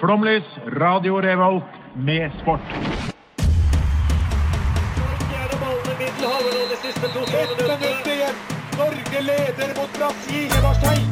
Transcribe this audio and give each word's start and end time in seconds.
Flomlys, 0.00 0.44
Radio 0.66 1.20
Revolt 1.20 1.64
med 1.94 2.30
sport. 2.42 2.60
Norge 8.78 9.20
leder 9.20 9.80
mot 9.80 9.92
Brasil 9.98 10.44
i 10.44 10.62
Marseille. 10.62 11.06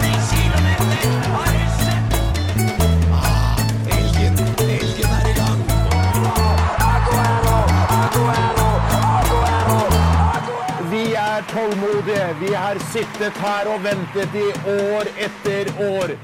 Vi 0.00 1.51
Vi 12.42 12.54
har 12.54 12.78
sittet 12.92 13.36
her 13.38 13.68
og 13.70 13.82
ventet 13.84 14.34
i 14.34 14.48
år 14.72 15.10
etter 15.22 15.68
år. 15.84 16.14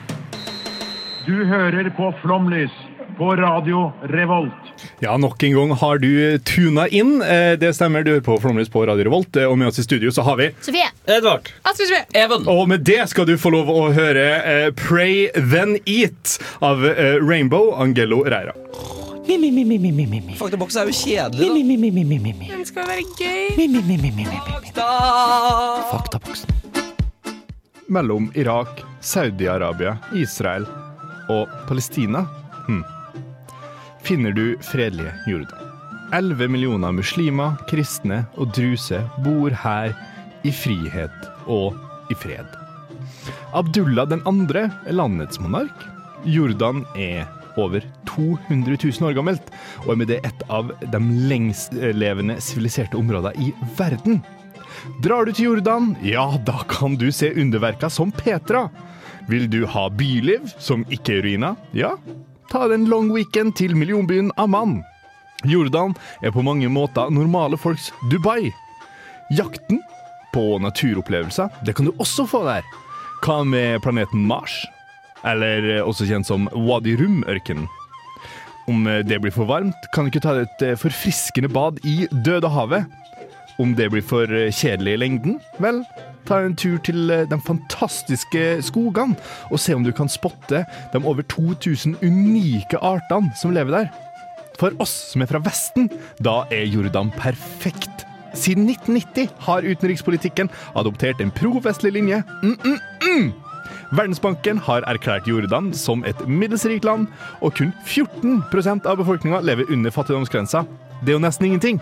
Du 1.29 1.35
hører 1.47 1.91
på 1.95 2.09
Flomlys 2.23 2.75
på 3.19 3.29
Radio 3.39 3.85
Revolt. 4.11 4.73
Ja, 5.03 5.17
nok 5.19 5.43
en 5.47 5.55
gang 5.55 5.73
har 5.81 5.99
du 6.03 6.11
tuna 6.47 6.89
inn. 6.95 7.21
Eh, 7.23 7.55
Det 7.59 7.71
stemmer, 7.77 8.03
du 8.07 8.13
hører 8.17 8.25
på 8.27 8.39
Flomlys 8.43 8.71
på 8.71 8.83
Radio 8.89 9.05
Revolt. 9.09 9.37
eh, 9.37 9.45
Og 9.51 9.59
med 9.59 9.69
oss 9.69 9.79
i 9.79 9.83
studio 9.87 10.11
så 10.11 10.23
har 10.27 10.37
vi 10.37 10.51
Sofie. 10.61 10.91
Edvard. 11.07 11.51
Astrid. 11.63 11.95
Even. 12.15 12.47
Og 12.49 12.69
med 12.69 12.81
det 12.87 13.09
skal 13.11 13.27
du 13.27 13.37
få 13.39 13.51
lov 13.55 13.69
å 13.71 13.93
høre 13.93 14.27
eh, 14.45 14.71
Pray 14.75 15.29
Then 15.35 15.79
Eat 15.87 16.39
av 16.63 16.83
Rainbow 17.23 17.75
Angelo 17.79 18.25
Reira. 18.25 18.55
Faktaboks 20.39 20.77
er 20.81 20.89
jo 20.89 20.95
kjedelig, 20.97 21.49
Den 22.49 22.65
skal 22.65 22.87
være 22.89 23.05
gøy. 23.19 23.57
Fakta! 24.47 24.87
Faktaboksen. 25.91 26.55
Mellom 27.93 28.31
Irak, 28.37 28.81
Saudi-Arabia, 29.01 29.97
Israel 30.17 30.65
og 31.29 31.49
Palestina 31.69 32.25
hm. 32.67 32.83
finner 34.05 34.33
du 34.33 34.57
fredelige 34.65 35.13
Jordan. 35.29 35.69
11 36.17 36.49
millioner 36.49 36.93
muslimer, 36.97 37.57
kristne 37.69 38.23
og 38.41 38.55
druse 38.57 39.03
bor 39.25 39.53
her 39.53 39.93
i 40.45 40.53
frihet 40.53 41.29
og 41.45 41.77
i 42.09 42.17
fred. 42.17 42.49
Abdullah 43.53 44.09
den 44.09 44.25
andre 44.29 44.71
er 44.89 44.97
landets 44.97 45.41
monark. 45.41 45.85
Jordan 46.25 46.87
er 46.97 47.29
over 47.61 47.85
200 48.19 48.77
000 48.83 49.09
år 49.09 49.17
gammelt, 49.17 49.53
og 49.87 49.95
er 49.95 50.01
med 50.03 50.11
det 50.11 50.19
et 50.27 50.45
av 50.51 50.75
de 50.83 51.01
lengstlevende 51.31 52.39
siviliserte 52.43 52.99
områdene 52.99 53.49
i 53.49 53.53
verden. 53.79 54.21
Drar 55.03 55.27
du 55.27 55.33
til 55.33 55.51
Jordan, 55.53 55.95
ja, 56.03 56.27
da 56.47 56.61
kan 56.71 56.97
du 56.99 57.09
se 57.15 57.31
underverka 57.35 57.91
som 57.91 58.13
Petra. 58.15 58.69
Vil 59.29 59.49
du 59.51 59.65
ha 59.69 59.89
byliv 59.93 60.47
som 60.59 60.85
ikke 60.93 61.19
er 61.19 61.27
ruiner? 61.27 61.59
Ja, 61.77 61.97
ta 62.51 62.67
en 62.73 62.89
long 62.89 63.11
weekend 63.13 63.57
til 63.59 63.77
millionbyen 63.77 64.33
Amman. 64.41 64.81
Jordan 65.47 65.95
er 66.23 66.33
på 66.35 66.43
mange 66.43 66.69
måter 66.73 67.13
normale 67.15 67.59
folks 67.61 67.93
Dubai. 68.11 68.51
Jakten 69.31 69.83
på 70.35 70.59
naturopplevelser, 70.59 71.53
det 71.65 71.77
kan 71.77 71.87
du 71.87 71.93
også 72.01 72.27
få 72.27 72.43
der. 72.49 72.67
Hva 73.25 73.43
med 73.45 73.83
planeten 73.83 74.27
Mars? 74.27 74.55
Eller 75.27 75.83
også 75.83 76.07
kjent 76.09 76.29
som 76.29 76.47
Wadi 76.55 76.95
Rum-ørkenen. 76.97 77.69
Om 78.69 78.85
det 79.09 79.21
blir 79.23 79.33
for 79.33 79.49
varmt, 79.49 79.89
kan 79.95 80.05
du 80.05 80.13
ikke 80.13 80.21
ta 80.27 80.35
et 80.43 80.65
eh, 80.67 80.77
forfriskende 80.77 81.49
bad 81.49 81.79
i 81.89 82.03
Dødehavet. 82.13 82.85
Om 83.59 83.73
det 83.75 83.89
blir 83.91 84.05
for 84.05 84.29
eh, 84.29 84.53
kjedelig 84.53 84.93
i 84.93 85.01
lengden, 85.01 85.39
vel, 85.59 85.81
ta 86.29 86.43
en 86.45 86.57
tur 86.59 86.77
til 86.85 87.09
eh, 87.11 87.25
de 87.31 87.39
fantastiske 87.43 88.43
skogene 88.69 89.17
og 89.49 89.63
se 89.63 89.75
om 89.75 89.87
du 89.87 89.91
kan 89.97 90.11
spotte 90.13 90.67
de 90.93 91.01
over 91.01 91.25
2000 91.33 91.97
unike 92.05 92.79
artene 92.85 93.33
som 93.41 93.57
lever 93.57 93.73
der. 93.73 93.89
For 94.61 94.77
oss 94.83 94.93
som 95.15 95.25
er 95.25 95.31
fra 95.31 95.41
Vesten, 95.43 95.89
da 96.21 96.43
er 96.53 96.69
Jordan 96.69 97.11
perfekt. 97.17 98.05
Siden 98.37 98.69
1990 98.69 99.33
har 99.49 99.65
utenrikspolitikken 99.65 100.51
adoptert 100.77 101.23
en 101.25 101.33
pro-vestlig 101.33 101.95
linje. 101.97 102.23
Mm, 102.43 102.59
mm, 102.65 102.81
mm. 103.03 103.48
Verdensbanken 103.93 104.61
har 104.67 104.87
erklært 104.91 105.29
Jordan 105.29 105.73
som 105.77 106.05
et 106.09 106.21
middels 106.29 106.67
rikt 106.69 106.87
land, 106.89 107.09
og 107.41 107.55
kun 107.59 107.73
14% 107.87 108.89
av 108.89 108.99
befolkninga 109.01 109.41
lever 109.47 109.71
under 109.73 109.95
fattigdomsgrensa. 109.95 110.65
Det 111.03 111.13
er 111.13 111.19
jo 111.19 111.25
nesten 111.25 111.49
ingenting. 111.49 111.81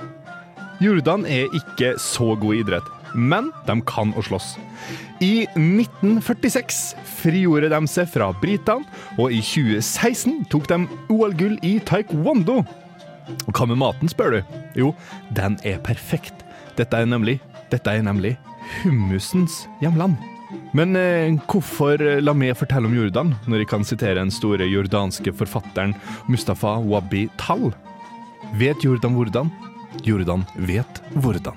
Jordan 0.83 1.25
er 1.25 1.53
ikke 1.57 1.95
så 2.01 2.35
god 2.37 2.55
i 2.55 2.61
idrett, 2.61 2.89
men 3.15 3.49
de 3.69 3.79
kan 3.89 4.13
å 4.13 4.25
slåss. 4.25 4.57
I 5.25 5.47
1946 5.57 6.81
frigjorde 7.23 7.71
de 7.73 7.81
seg 7.89 8.11
fra 8.13 8.29
britene, 8.43 8.85
og 9.17 9.33
i 9.33 9.41
2016 9.41 10.45
tok 10.53 10.69
de 10.69 10.83
OL-gull 11.13 11.57
i 11.65 11.79
taekwondo. 11.89 12.61
Og 13.47 13.53
hva 13.57 13.67
med 13.71 13.81
maten, 13.81 14.13
spør 14.13 14.37
du? 14.37 14.57
Jo, 14.79 14.93
den 15.35 15.57
er 15.65 15.81
perfekt. 15.83 16.45
Dette 16.77 17.01
er 17.01 17.09
nemlig, 17.09 17.39
dette 17.73 17.91
er 17.91 18.05
nemlig 18.05 18.37
hummusens 18.83 19.65
hjemland. 19.81 20.21
Men 20.77 20.97
eh, 20.99 21.35
hvorfor 21.51 22.01
la 22.23 22.35
meg 22.37 22.57
fortelle 22.59 22.89
om 22.89 22.95
Jordan, 22.97 23.35
når 23.51 23.65
jeg 23.65 23.71
kan 23.73 23.87
sitere 23.87 24.21
den 24.21 24.33
store 24.35 24.69
jordanske 24.69 25.35
forfatteren 25.37 25.95
Mustafa 26.31 26.77
Wabi 26.87 27.27
Tal? 27.41 27.73
Vet 28.61 28.85
Jordan 28.87 29.17
hvordan? 29.17 29.53
Jordan 30.07 30.45
vet 30.69 31.01
hvordan. 31.17 31.57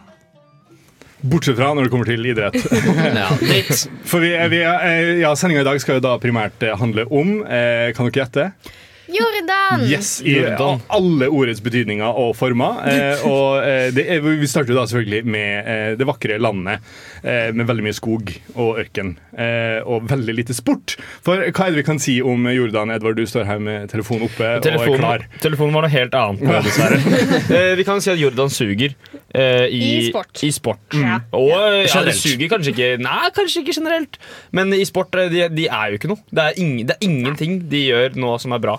Bortsett 1.19 1.57
fra 1.59 1.73
når 1.75 1.87
det 1.87 1.91
kommer 1.91 2.07
til 2.07 2.29
idrett. 2.31 2.55
Ja. 3.19 3.27
For 4.07 4.23
vi, 4.23 4.31
vi, 4.53 4.61
eh, 4.63 5.15
ja, 5.19 5.33
Sendinga 5.35 5.65
i 5.65 5.67
dag 5.67 5.81
skal 5.83 5.99
jo 5.99 6.05
da 6.05 6.15
primært 6.21 6.63
handle 6.79 7.05
om 7.11 7.41
eh, 7.43 7.89
Kan 7.95 8.07
dere 8.07 8.23
gjette? 8.23 8.45
Jordan! 9.09 9.83
Yes, 9.89 10.19
i 10.21 10.35
Jordan. 10.37 10.81
alle 10.93 11.27
ordets 11.33 11.61
betydninger 11.65 12.05
og 12.21 12.35
former. 12.37 12.79
Eh, 12.89 13.23
og 13.27 13.63
eh, 13.65 13.87
det 13.95 14.05
er, 14.15 14.21
Vi 14.21 14.47
starter 14.49 14.77
da 14.77 14.83
selvfølgelig 14.89 15.25
med 15.25 15.69
eh, 15.73 15.93
det 15.99 16.07
vakre 16.07 16.37
landet 16.41 16.83
eh, 17.23 17.49
med 17.55 17.65
veldig 17.69 17.85
mye 17.87 17.97
skog 17.97 18.29
og 18.55 18.79
ørken. 18.83 19.15
Eh, 19.33 19.79
og 19.85 20.05
veldig 20.11 20.35
lite 20.37 20.55
sport. 20.57 20.95
For 21.25 21.41
hva 21.49 21.67
er 21.67 21.73
det 21.75 21.81
vi 21.81 21.85
kan 21.87 22.01
si 22.01 22.19
om 22.21 22.45
Jordan? 22.53 22.93
Edvard, 22.93 23.17
du 23.17 23.25
står 23.29 23.47
her 23.49 23.61
med 23.63 23.89
telefonen 23.91 24.27
oppe 24.29 24.51
og 24.59 24.69
er 24.69 24.93
klar. 24.99 25.25
telefonen 25.41 25.75
var 25.77 25.87
noe 25.87 25.93
helt 25.93 26.17
annet, 26.19 26.45
nå, 26.45 26.59
dessverre. 26.67 26.99
Eh, 27.59 27.71
vi 27.79 27.83
kan 27.87 28.01
si 28.03 28.11
at 28.11 28.19
Jordan 28.19 28.51
suger. 28.53 28.93
eh, 29.33 29.65
i, 29.73 29.79
I 29.79 30.09
sport. 30.09 30.43
I 30.45 30.51
sport. 30.53 30.95
Ja. 30.95 31.17
Og 31.35 31.49
ja, 31.51 32.03
det 32.05 32.13
suger 32.17 32.49
kanskje 32.51 32.73
ikke 32.75 32.89
Nei, 33.01 33.31
kanskje 33.35 33.63
ikke 33.63 33.75
generelt. 33.79 34.19
Men 34.55 34.73
i 34.75 34.83
sport 34.87 35.15
de, 35.31 35.47
de 35.53 35.65
er 35.67 35.93
jo 35.93 35.99
ikke 35.99 36.11
noe. 36.11 36.21
Det 36.29 36.45
er, 36.45 36.59
ing, 36.61 36.75
det 36.89 36.95
er 36.97 37.05
ingenting 37.09 37.59
de 37.71 37.83
gjør 37.89 38.17
nå 38.19 38.35
som 38.43 38.53
er 38.55 38.63
bra. 38.63 38.77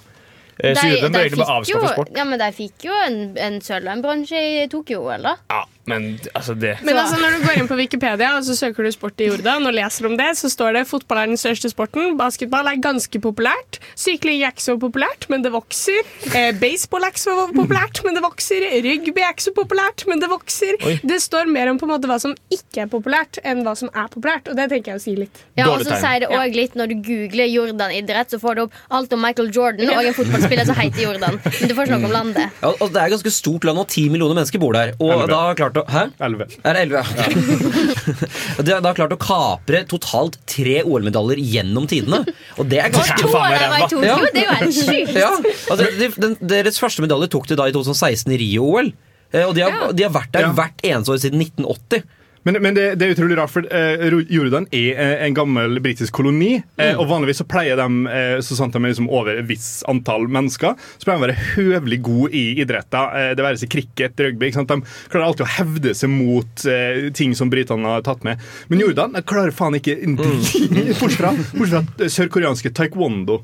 Så 0.61 0.87
De, 0.87 0.97
de, 1.01 1.11
de 1.15 1.25
fikk 1.35 1.71
jo, 1.73 1.83
ja, 2.17 2.25
men 2.29 2.41
de 2.43 2.49
fikk 2.57 2.89
jo 2.91 2.97
en, 3.07 3.19
en 3.41 3.61
sølv 3.65 3.89
og 3.89 3.93
en 3.97 4.03
bronse 4.05 4.37
i 4.37 4.67
Tokyo-OL, 4.73 5.25
da. 5.29 5.37
Ja, 5.53 5.63
men 5.91 6.07
altså 6.35 6.55
det 6.55 6.77
Men 6.87 6.99
altså, 7.01 7.19
når 7.21 7.37
du 7.37 7.47
går 7.47 7.61
inn 7.61 7.71
på 7.71 7.79
Wikipedia 7.81 8.33
og 8.39 8.47
så 8.47 8.57
søker 8.59 8.87
du 8.87 8.93
sport 8.95 9.21
i 9.21 9.29
Jordan, 9.31 9.67
og 9.69 9.77
leser 9.77 10.09
om 10.09 10.17
det, 10.19 10.31
så 10.39 10.51
står 10.53 10.79
det 10.79 10.85
fotball 10.91 11.23
er 11.25 11.33
den 11.33 11.41
største 11.41 11.71
sporten, 11.73 12.17
basketball 12.21 12.71
er 12.71 12.81
ganske 12.83 13.23
populært, 13.23 13.81
sykling 13.99 14.45
er 14.45 14.55
ikke 14.55 14.67
så 14.67 14.77
populært, 14.81 15.27
men 15.33 15.45
det 15.45 15.53
vokser, 15.55 16.01
eh, 16.33 16.51
baseball 16.61 17.07
er 17.07 17.15
ikke 17.15 17.25
så 17.25 17.37
populært, 17.55 18.03
men 18.07 18.17
det 18.17 18.25
vokser, 18.25 18.67
rugby 18.87 19.25
er 19.25 19.35
ikke 19.35 19.47
så 19.49 19.55
populært, 19.57 20.07
men 20.11 20.23
det 20.23 20.31
vokser. 20.31 20.79
Oi. 20.87 20.97
Det 21.03 21.21
står 21.23 21.51
mer 21.51 21.71
om 21.73 21.81
på 21.81 21.89
en 21.89 21.95
måte 21.95 22.11
hva 22.11 22.19
som 22.23 22.35
ikke 22.53 22.85
er 22.85 22.91
populært, 22.93 23.41
enn 23.45 23.65
hva 23.67 23.75
som 23.79 23.91
er 23.93 24.09
populært, 24.13 24.51
og 24.51 24.59
det 24.59 24.69
tenker 24.73 24.95
jeg 24.95 25.01
å 25.01 25.05
si 25.05 25.17
litt. 25.19 25.43
Ja, 25.59 25.69
og 25.71 25.85
så 25.87 25.99
sier 26.01 26.25
det 26.25 26.31
også 26.31 26.57
litt 26.57 26.77
Når 26.79 26.91
du 26.91 26.95
googler 27.05 27.49
Jordan-idrett, 27.51 28.31
så 28.33 28.39
får 28.41 28.57
du 28.57 28.63
opp 28.65 28.77
alt 28.97 29.13
om 29.13 29.21
Michael 29.23 29.51
Jordan 29.55 29.91
og 29.93 30.07
en 30.07 30.17
fotballspiller 30.17 30.69
som 30.69 30.79
heter 30.79 31.03
Jordan. 31.05 31.39
Men 31.43 31.71
du 31.71 31.75
får 31.77 31.89
ikke 31.89 31.99
noe 31.99 32.09
om 32.09 32.15
landet. 32.15 32.61
Ja, 32.63 32.71
og 32.73 32.93
det 32.93 33.01
er 33.01 33.11
et 33.11 33.15
ganske 33.17 33.33
stort 33.35 33.67
land, 33.69 33.81
og 33.83 33.89
ti 33.91 34.07
millioner 34.13 34.39
mennesker 34.39 34.63
bor 34.63 34.77
der. 34.77 34.95
Og 35.03 35.27
da 35.31 35.41
har 35.49 35.59
klart 35.59 35.80
å 35.80 35.80
Hæ? 35.89 36.03
Elleve. 36.27 36.47
Er 36.65 36.77
det 36.77 36.83
elleve? 36.87 37.03
Ja. 37.17 38.63
de 38.67 38.73
har 38.75 38.83
da 38.85 38.93
klart 38.97 39.15
å 39.15 39.19
kapre 39.21 39.83
totalt 39.91 40.39
tre 40.51 40.81
OL-medaljer 40.85 41.41
gjennom 41.41 41.87
tidene. 41.91 42.23
Og 42.61 42.69
det 42.71 42.81
er 42.85 42.93
ganske 42.95 43.17
to 43.23 43.31
var 43.33 43.55
i 43.57 43.83
Tokyo! 43.89 44.03
Ja. 44.05 44.19
Det 44.35 44.45
er 44.47 44.65
jo 44.67 44.73
sjukt. 44.77 45.15
ja, 45.17 45.31
altså, 45.71 45.91
de, 45.99 46.11
den, 46.21 46.37
Deres 46.53 46.81
første 46.83 47.05
medalje 47.05 47.31
tok 47.33 47.49
de 47.51 47.59
da 47.61 47.69
i 47.71 47.75
2016 47.77 48.35
i 48.37 48.41
Rio-OL. 48.45 48.93
Eh, 49.33 49.45
Og 49.47 49.55
de 49.55 49.63
har, 49.67 49.71
Ja. 49.77 49.93
de 49.93 50.03
har 50.09 50.15
vært 50.15 50.33
der 50.35 50.49
Ja. 50.49 50.53
hvert 50.57 50.83
eneste 50.83 51.15
år 51.15 51.21
siden 51.23 51.39
1980. 51.45 52.03
Men, 52.49 52.57
men 52.65 52.73
det, 52.73 52.85
det 52.97 53.05
er 53.05 53.11
utrolig 53.13 53.37
rart, 53.37 53.51
for 53.53 53.67
eh, 53.69 54.01
Jordan 54.33 54.65
er 54.73 54.95
eh, 54.97 55.25
en 55.27 55.35
gammel 55.37 55.75
britisk 55.85 56.15
koloni. 56.17 56.55
eh, 56.81 56.95
og 56.97 57.05
vanligvis 57.11 57.43
så 57.43 57.45
pleier 57.45 57.77
de, 57.77 57.87
eh, 58.09 58.37
så 58.41 58.57
sant 58.57 58.73
de 58.73 58.81
er 58.81 58.89
liksom 58.95 59.11
over 59.13 59.37
et 59.43 59.45
visst 59.51 59.83
antall 59.93 60.25
mennesker, 60.33 60.73
så 60.97 61.05
pleier 61.05 61.19
de 61.19 61.21
å 61.21 61.27
være 61.27 61.45
høvelig 61.51 61.99
gode 62.07 62.31
i 62.33 62.45
idretter. 62.65 63.13
Eh, 63.21 63.35
det 63.37 63.45
være 63.45 63.61
seg 63.61 63.73
cricket, 63.77 64.17
rugby. 64.25 64.49
Ikke 64.49 64.63
sant? 64.63 64.73
De 64.73 65.11
klarer 65.13 65.27
alltid 65.29 65.45
å 65.45 65.51
hevde 65.59 65.95
seg 66.01 66.15
mot 66.15 66.65
eh, 66.73 67.11
ting 67.21 67.37
som 67.37 67.53
britene 67.53 67.93
har 67.99 68.07
tatt 68.09 68.25
med. 68.25 68.41
Men 68.73 68.87
Jordan 68.87 69.21
klarer 69.29 69.53
faen 69.53 69.77
ikke 69.77 69.99
en 70.01 70.17
drit, 70.17 70.97
bortsett 71.03 71.21
fra, 71.21 71.35
fra 71.61 71.85
sørkoreanske 72.17 72.73
taekwondo. 72.81 73.43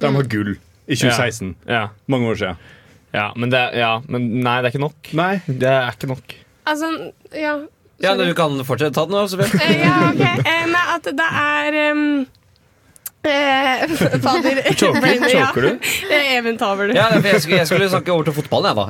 De 0.00 0.14
har 0.16 0.28
gull 0.32 0.54
i 0.88 0.96
2016. 0.96 1.52
Ja, 1.68 1.90
Mange 2.08 2.32
år 2.32 2.40
siden. 2.40 2.56
ja, 3.12 3.28
men 3.36 3.52
det, 3.52 3.60
ja, 3.76 3.98
men 4.08 4.30
nei, 4.40 4.60
det 4.64 4.70
er 4.70 4.72
ikke 4.72 4.86
nok. 4.88 5.10
Nei. 5.20 5.34
Det 5.46 5.68
er 5.68 5.92
ikke 5.92 6.14
nok. 6.16 6.38
Altså, 6.64 6.94
ja... 7.36 7.58
Ja. 7.98 8.14
Du 8.14 8.34
kan 8.34 8.64
fortsette. 8.64 8.94
Ta 8.94 9.06
den 9.06 9.16
nå, 9.16 9.24
Sofie. 9.30 9.48
Eh, 9.58 9.80
ja, 9.82 9.94
ok. 10.12 10.20
Eh, 10.46 10.66
nei, 10.70 10.84
at 10.94 11.08
det 11.18 11.30
er 11.42 11.78
um, 11.90 12.04
Fader. 14.22 14.58
Choker, 14.78 15.06
ja. 15.32 15.46
choker 15.48 15.62
du? 15.66 15.88
Even 16.14 16.56
Taver, 16.60 16.88
du. 16.88 16.94
Ja, 16.96 17.08
jeg, 17.18 17.40
skulle, 17.42 17.58
jeg 17.60 17.66
skulle 17.68 17.88
snakke 17.90 18.12
over 18.14 18.28
til 18.28 18.34
fotballen, 18.36 18.68
jeg, 18.70 18.76
da. 18.78 18.84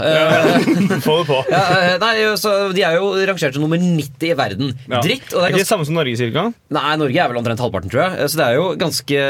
Eh, 0.93 1.01
Få 1.05 1.15
det 1.23 1.27
på. 1.31 1.39
ja, 1.51 1.63
eh, 1.79 1.95
nei, 2.03 2.13
så 2.39 2.53
De 2.77 2.85
er 2.85 2.99
jo 2.99 3.09
rangert 3.29 3.57
som 3.57 3.65
nummer 3.65 3.81
90 3.81 4.29
i 4.29 4.35
verden. 4.39 4.75
Ja. 4.91 5.01
Dritt. 5.05 5.33
Og 5.33 5.41
det 5.41 5.41
Er 5.41 5.47
er 5.49 5.55
ikke 5.57 5.63
det 5.65 5.71
samme 5.71 5.87
som 5.89 5.97
Norge, 5.99 6.15
cirka? 6.21 6.45
nei, 6.77 6.93
Norge 7.01 7.23
er 7.25 7.33
vel 7.33 7.41
omtrent 7.41 7.63
halvparten, 7.65 7.93
tror 7.93 8.05
jeg. 8.05 8.19
Eh, 8.21 8.29
Så 8.29 8.41
det 8.41 8.47
er 8.51 8.59
jo 8.59 8.67
ganske 8.81 9.23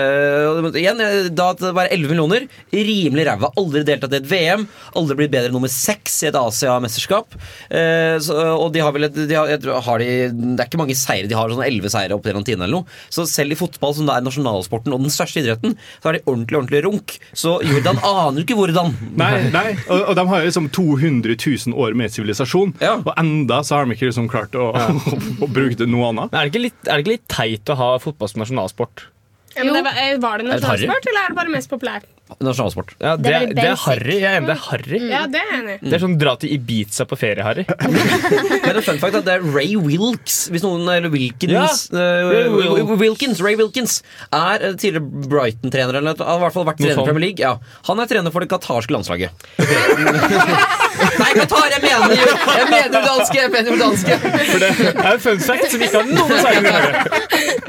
Igjen, 0.82 1.00
eh, 1.04 1.28
da 1.30 1.48
at 1.54 1.62
det 1.62 1.70
er 1.72 1.92
11 1.94 2.12
millioner. 2.12 2.48
Rimelig 2.74 3.26
ræva. 3.30 3.52
Aldri 3.62 3.84
deltatt 3.88 4.16
i 4.18 4.20
et 4.20 4.28
VM. 4.34 4.66
Aldri 4.98 5.18
blitt 5.22 5.32
bedre 5.34 5.54
nummer 5.54 5.70
seks 5.72 6.18
i 6.26 6.30
et 6.32 6.38
Asia-mesterskap. 6.42 7.38
Eh, 7.70 8.18
og 8.58 8.68
de 8.74 8.82
har 8.84 8.92
vel 8.96 9.08
et, 9.08 9.14
de 9.30 9.38
har, 9.38 9.46
jeg 9.54 9.62
tror, 9.64 9.78
har 9.88 10.02
de, 10.02 10.10
Det 10.34 10.58
er 10.66 10.68
ikke 10.72 10.82
mange 10.82 10.98
seire. 10.98 11.30
De 11.30 11.38
har 11.38 11.54
sånn 11.54 11.64
11 11.64 11.94
seire 11.94 12.18
opp 12.18 12.26
gjennom 12.28 12.44
tidene 12.46 12.66
eller 12.66 12.80
noe. 12.82 13.00
Så 13.14 13.24
selv 13.30 13.54
i 13.54 13.60
fotball, 13.62 13.94
som 13.96 14.08
det 14.08 14.18
er 14.18 14.26
nasjonalsporten 14.26 14.87
og 14.94 15.04
den 15.04 15.12
største 15.12 15.42
idretten, 15.42 15.76
så 16.02 16.10
er 16.10 16.18
de 16.18 16.22
ordentlig, 16.26 16.58
ordentlig 16.60 16.82
runk. 16.86 17.16
Så 17.36 17.58
Jordan 17.66 18.00
aner 18.02 18.40
jo 18.40 18.46
ikke 18.46 18.58
hvordan. 18.58 18.94
Nei, 19.18 19.32
nei. 19.54 19.66
Og, 19.88 20.02
og 20.10 20.18
de 20.18 20.26
har 20.30 20.42
jo 20.42 20.50
liksom 20.50 20.70
200 20.74 21.36
000 21.38 21.78
år 21.78 21.96
med 21.98 22.14
sivilisasjon, 22.14 22.74
Ja. 22.82 22.96
og 23.02 23.12
enda 23.20 23.62
så 23.66 23.78
har 23.78 23.86
de 23.86 23.96
ikke 23.96 24.10
liksom 24.10 24.28
klart 24.32 24.56
å, 24.58 24.70
å, 25.44 25.50
bruke 25.50 25.78
det 25.80 25.88
noe 25.90 26.12
annet. 26.12 26.32
Men 26.32 26.40
er 26.40 26.48
det, 26.48 26.54
ikke 26.54 26.66
litt, 26.68 26.80
er 26.86 26.92
det 26.92 27.06
ikke 27.06 27.16
litt 27.16 27.28
teit 27.32 27.72
å 27.74 27.78
ha 27.78 27.90
fotball 28.02 28.32
som 28.32 28.44
nasjonalsport? 28.44 29.08
Ja, 29.56 29.64
men 29.64 29.74
det 29.74 29.82
var, 29.86 29.98
eh, 29.98 30.14
det 30.18 30.52
nasjonalsport, 30.52 31.10
eller 31.10 31.24
er 31.24 31.34
det 31.34 31.38
bare 31.40 31.54
mest 31.54 31.72
populær? 31.72 32.06
Nasjonalsport. 32.44 32.92
Ja, 33.00 33.16
Det 33.16 33.24
det, 33.24 33.34
er 33.34 33.54
det 33.56 33.64
er 33.70 33.78
harry. 33.84 34.16
Jeg 34.20 34.28
er 34.28 34.36
enig, 34.38 34.48
det 34.48 34.54
er 34.56 34.62
harry. 34.68 34.98
Ja, 35.10 35.20
det 35.32 35.40
er 35.42 35.52
enig. 35.58 35.76
Det 35.82 35.94
er 35.96 36.02
sånn 36.02 36.16
dra 36.20 36.34
til 36.40 36.52
Ibiza 36.58 37.06
på 37.08 37.16
ferie, 37.18 37.42
Harry. 37.46 37.64
Men 38.66 38.76
en 38.76 38.82
fun 38.84 38.98
fact 39.00 39.16
at 39.20 39.24
det 39.26 39.34
er 39.38 39.46
Ray 39.54 39.74
Wilkes 39.80 40.36
Hvis 40.52 40.62
noen, 40.64 40.84
eller 40.92 41.10
Wilkins 41.12 41.52
Ja. 41.54 41.66
Ray 41.94 42.82
Wilkins, 43.00 43.40
Ray 43.44 43.56
Wilkins 43.58 43.98
Er 44.34 44.60
eh, 44.70 44.74
tidligere 44.78 45.28
Brighton-trener 45.30 45.98
Eller 46.00 46.18
har 46.20 46.36
i 46.38 46.42
hvert 46.44 46.56
fall 46.56 46.66
vært 46.68 46.80
trener 46.82 47.00
i. 47.00 47.06
Premier 47.08 47.24
League 47.28 47.42
ja. 47.42 47.54
Han 47.88 48.02
er 48.02 48.10
trener 48.10 48.34
for 48.34 48.44
det 48.44 48.50
qatarske 48.52 48.92
landslaget 48.94 49.30
Nei, 51.18 51.30
Qatar, 51.38 51.68
jeg 51.70 51.82
mener 51.84 52.14
jo 52.18 52.26
Jeg 52.58 52.68
mener 52.72 53.04
danske, 53.06 53.38
jeg 53.38 53.50
mener 53.54 53.78
danske 53.80 54.18
For 54.18 54.62
det 54.62 54.70
er 54.90 55.10
en 55.14 55.22
fun 55.22 55.42
fact 55.46 55.68
som 55.72 55.84
ikke 55.86 56.00
har 56.02 56.08
noe 56.10 56.38
særlig 56.42 56.62
med 56.64 56.72
Norge. 56.74 57.02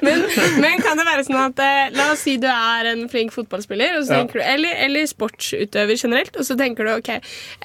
Men, 0.06 0.24
men 0.64 0.82
kan 0.84 0.98
det 1.00 1.06
være 1.08 1.24
sånn 1.28 1.40
at 1.42 1.62
eh, 1.64 1.90
La 1.98 2.10
oss 2.14 2.24
si 2.26 2.36
du 2.42 2.48
er 2.50 2.90
en 2.94 3.06
flink 3.12 3.34
fotballspiller, 3.36 3.98
Ja. 4.10 4.22
du, 4.30 4.40
eller, 4.42 4.76
eller 4.86 5.08
sportsutøver 5.10 6.00
generelt, 6.00 6.36
og 6.40 6.46
så 6.48 6.58
tenker 6.60 6.88
du 6.88 6.94
ok, 6.98 7.10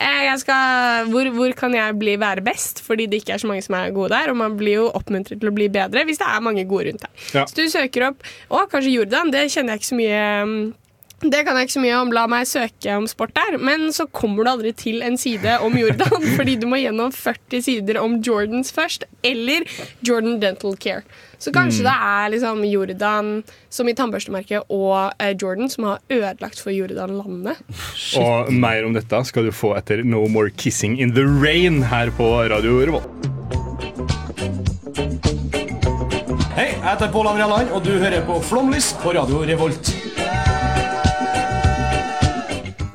eh, 0.01 0.31
skal, 0.41 1.11
hvor, 1.13 1.31
hvor 1.37 1.55
kan 1.59 1.75
jeg 1.77 1.99
bli 2.01 2.17
være 2.21 2.45
best? 2.47 2.83
Fordi 2.87 3.07
det 3.11 3.23
ikke 3.23 3.37
er 3.37 3.43
så 3.45 3.51
mange 3.51 3.63
som 3.67 3.77
er 3.79 3.93
gode 3.95 4.13
der, 4.15 4.31
og 4.33 4.37
man 4.41 4.57
blir 4.61 4.81
jo 4.83 4.87
oppmuntret 4.95 5.41
til 5.43 5.51
å 5.51 5.55
bli 5.55 5.69
bedre 5.73 6.05
hvis 6.09 6.19
det 6.23 6.27
er 6.31 6.45
mange 6.45 6.65
gode 6.71 6.91
rundt 6.91 7.05
deg. 7.07 7.27
Ja. 7.37 7.45
Så 7.47 7.59
du 7.61 7.69
søker 7.73 8.09
opp 8.11 8.25
Å, 8.51 8.65
kanskje 8.71 8.95
Jordan, 8.97 9.31
det 9.35 9.47
kjenner 9.53 9.75
jeg 9.75 9.83
ikke 9.85 9.91
så 9.93 9.99
mye 9.99 10.23
mm, 10.49 10.59
det 11.33 11.45
kan 11.47 11.57
jeg 11.57 11.69
ikke 11.69 11.77
så 11.77 11.83
mye 11.83 11.99
om. 11.99 12.13
La 12.15 12.25
meg 12.31 12.49
søke 12.49 12.97
om 12.99 13.07
sport 13.11 13.35
der. 13.37 13.59
Men 13.63 13.89
så 13.95 14.07
kommer 14.13 14.45
du 14.45 14.51
aldri 14.53 14.73
til 14.77 15.05
en 15.07 15.17
side 15.21 15.59
om 15.65 15.77
Jordan, 15.79 16.27
fordi 16.39 16.57
du 16.61 16.67
må 16.71 16.81
gjennom 16.83 17.13
40 17.15 17.65
sider 17.65 18.01
om 18.03 18.19
Jordans 18.25 18.73
først. 18.75 19.07
Eller 19.25 19.69
Jordan 20.05 20.41
Dental 20.43 20.77
Care. 20.81 21.05
Så 21.39 21.53
kanskje 21.53 21.85
det 21.85 21.93
er 21.93 22.31
liksom 22.33 22.63
Jordan 22.65 23.31
som 23.69 23.89
i 23.91 23.95
tannbørstemerket 23.97 24.71
og 24.73 25.13
eh, 25.21 25.35
Jordan 25.37 25.69
som 25.69 25.91
har 25.91 26.01
ødelagt 26.09 26.63
for 26.63 26.73
Jordan-landet. 26.73 27.61
Og 28.17 28.53
mer 28.55 28.87
om 28.87 28.97
dette 28.97 29.21
skal 29.29 29.49
du 29.49 29.53
få 29.53 29.75
etter 29.77 30.01
No 30.07 30.25
More 30.31 30.55
Kissing 30.57 30.97
in 31.03 31.13
the 31.13 31.27
Rain 31.27 31.83
her 31.91 32.15
på 32.17 32.31
Radio 32.49 32.79
Revolt. 32.81 33.29
Hei, 36.55 36.71
jeg 36.71 36.83
heter 36.87 37.13
Pål 37.13 37.33
André 37.35 37.51
Land, 37.51 37.75
og 37.75 37.85
du 37.85 37.93
hører 37.99 38.25
på 38.25 38.41
Flomlys 38.47 38.93
på 39.03 39.13
Radio 39.17 39.43
Revolt. 39.45 40.04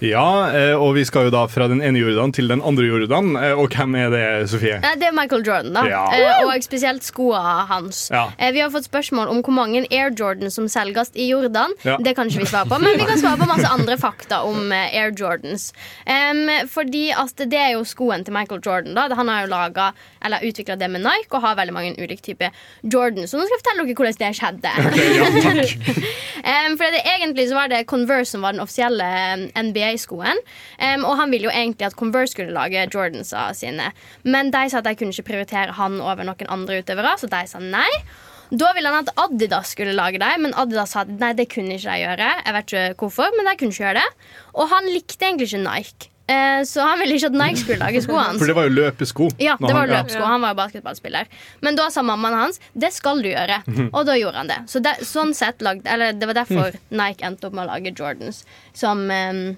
Ja, 0.02 0.26
eh, 0.56 0.74
og 0.80 0.94
vi 0.96 1.04
skal 1.08 1.28
jo 1.28 1.32
da 1.34 1.42
fra 1.52 1.68
den 1.72 1.82
ene 1.84 2.00
Jordan 2.00 2.32
til 2.36 2.48
den 2.52 2.62
andre 2.66 2.86
Jordan. 2.88 3.34
Eh, 3.36 3.54
Og 3.60 3.70
hvem 3.76 3.96
er 4.00 4.10
det, 4.14 4.24
Sofie? 4.50 4.78
Det 4.82 5.08
er 5.10 5.16
Michael 5.16 5.44
Jordan, 5.46 5.74
da. 5.76 5.84
Ja. 5.90 6.04
Eh, 6.16 6.44
og 6.48 6.64
spesielt 6.64 7.04
skoene 7.04 7.66
hans. 7.70 8.06
Ja. 8.14 8.28
Vi 8.54 8.62
har 8.64 8.72
fått 8.74 8.88
spørsmål 8.88 9.28
om 9.34 9.42
hvor 9.44 9.54
mange 9.56 9.86
Air 9.92 10.12
Jordan 10.16 10.50
som 10.52 10.68
selges 10.72 11.12
i 11.16 11.30
Jordan. 11.30 11.74
Ja. 11.84 11.98
Det 12.00 12.16
kan 12.16 12.30
ikke 12.32 12.46
vi 12.46 12.50
svare 12.52 12.70
på, 12.70 12.80
men 12.82 12.98
vi 13.00 13.06
kan 13.10 13.20
svare 13.20 13.38
på 13.42 13.48
masse 13.50 13.68
andre 13.70 13.98
fakta 14.00 14.42
om 14.48 14.72
Air 14.72 15.12
Jordans. 15.18 15.72
Fordi 16.72 17.06
at 17.16 17.44
det 17.50 17.60
er 17.60 17.72
jo 17.76 17.84
skoen 17.88 18.24
til 18.26 18.34
Michael 18.36 18.62
Jordan. 18.66 18.94
da 18.96 19.08
Han 19.16 19.28
har 19.28 19.46
jo 19.46 19.52
laga 19.52 19.92
eller 20.26 20.44
utvikla 20.44 20.76
det 20.80 20.90
med 20.92 21.02
Nike 21.04 21.32
og 21.36 21.42
har 21.44 21.56
veldig 21.60 21.74
mange 21.76 21.94
ulike 22.00 22.22
typer 22.24 22.50
Jordan. 22.84 23.28
Så 23.28 23.38
nå 23.40 23.46
skal 23.48 23.58
jeg 23.58 23.64
fortelle 23.64 23.86
dere 23.86 23.96
hvordan 24.00 24.20
det 24.20 24.36
skjedde. 24.40 26.06
Em, 26.50 26.78
for 26.80 26.88
det, 26.94 27.02
egentlig 27.20 27.50
så 27.50 27.56
var 27.58 27.68
det 27.72 27.82
Converse 27.90 28.32
som 28.32 28.42
var 28.46 28.54
den 28.56 28.62
offisielle 28.64 29.50
em, 29.90 29.98
NBA-skoen. 29.98 30.42
Um, 30.80 31.06
og 31.10 31.18
han 31.20 31.32
ville 31.34 31.50
jo 31.50 31.54
egentlig 31.54 31.88
at 31.90 31.96
Converse 32.00 32.34
skulle 32.36 32.54
lage 32.56 32.86
Jordansa 32.94 33.50
sine. 33.58 33.92
Men 34.24 34.52
de 34.54 34.66
sa 34.70 34.80
at 34.82 34.88
de 34.90 34.96
kunne 35.00 35.16
ikke 35.16 35.30
prioritere 35.32 35.76
han 35.80 36.00
over 36.02 36.24
noen 36.28 36.50
andre 36.50 36.82
utøvere, 36.84 37.16
så 37.20 37.30
de 37.32 37.44
sa 37.50 37.60
nei. 37.64 37.90
Da 38.50 38.72
ville 38.74 38.90
han 38.90 39.06
at 39.06 39.12
Adidas 39.22 39.76
skulle 39.76 39.94
lage 39.94 40.18
dem, 40.22 40.42
men 40.48 40.56
Adidas 40.58 40.96
sa 40.96 41.04
at 41.06 41.12
nei, 41.20 41.34
det 41.38 41.50
kunne 41.54 41.76
ikke 41.78 41.90
de 41.92 42.00
gjøre. 42.06 42.30
Jeg 42.46 42.56
vet 42.56 42.72
ikke 42.74 42.96
hvorfor, 43.04 43.36
men 43.38 43.46
de 43.46 43.58
kunne 43.60 43.76
ikke 43.76 43.84
gjøre 43.86 44.00
det. 44.02 44.30
Og 44.56 44.72
han 44.72 44.90
likte 44.90 45.28
egentlig 45.28 45.52
ikke 45.52 45.66
Nike. 45.68 46.10
Eh, 46.30 46.62
Så 46.66 46.82
han 46.86 47.00
ville 47.02 47.16
ikke 47.18 47.30
at 47.32 47.38
Nike 47.38 47.62
skulle 47.62 47.80
lage 47.82 48.02
skoene 48.06 48.24
hans. 48.28 48.42
For 48.42 48.50
det 48.50 48.56
var 48.58 48.68
jo 48.68 48.74
løpesko. 48.76 49.30
Ja, 49.42 49.56
det 49.62 49.72
var 49.74 49.90
ja. 49.90 50.04
Han 50.26 50.42
var 50.46 50.52
jo 50.54 50.58
basketballspiller. 50.60 51.30
Men 51.66 51.78
da 51.78 51.88
sa 51.94 52.02
mammaen 52.06 52.38
hans 52.38 52.60
det 52.78 52.92
skal 52.94 53.22
du 53.26 53.30
gjøre. 53.32 53.62
Og 53.94 54.06
da 54.06 54.18
gjorde 54.18 54.38
han 54.44 54.50
det. 54.52 54.60
Så 54.70 54.82
det, 54.82 54.96
sånn 55.10 55.34
sett 55.38 55.62
lagde, 55.66 55.90
eller 55.90 56.14
det 56.14 56.30
var 56.30 56.38
derfor 56.42 56.78
Nike 56.90 57.26
endte 57.26 57.50
opp 57.50 57.54
med 57.58 57.66
å 57.66 57.72
lage 57.72 57.94
Jordans. 57.98 58.44
Som 58.78 59.06
eh, 59.14 59.56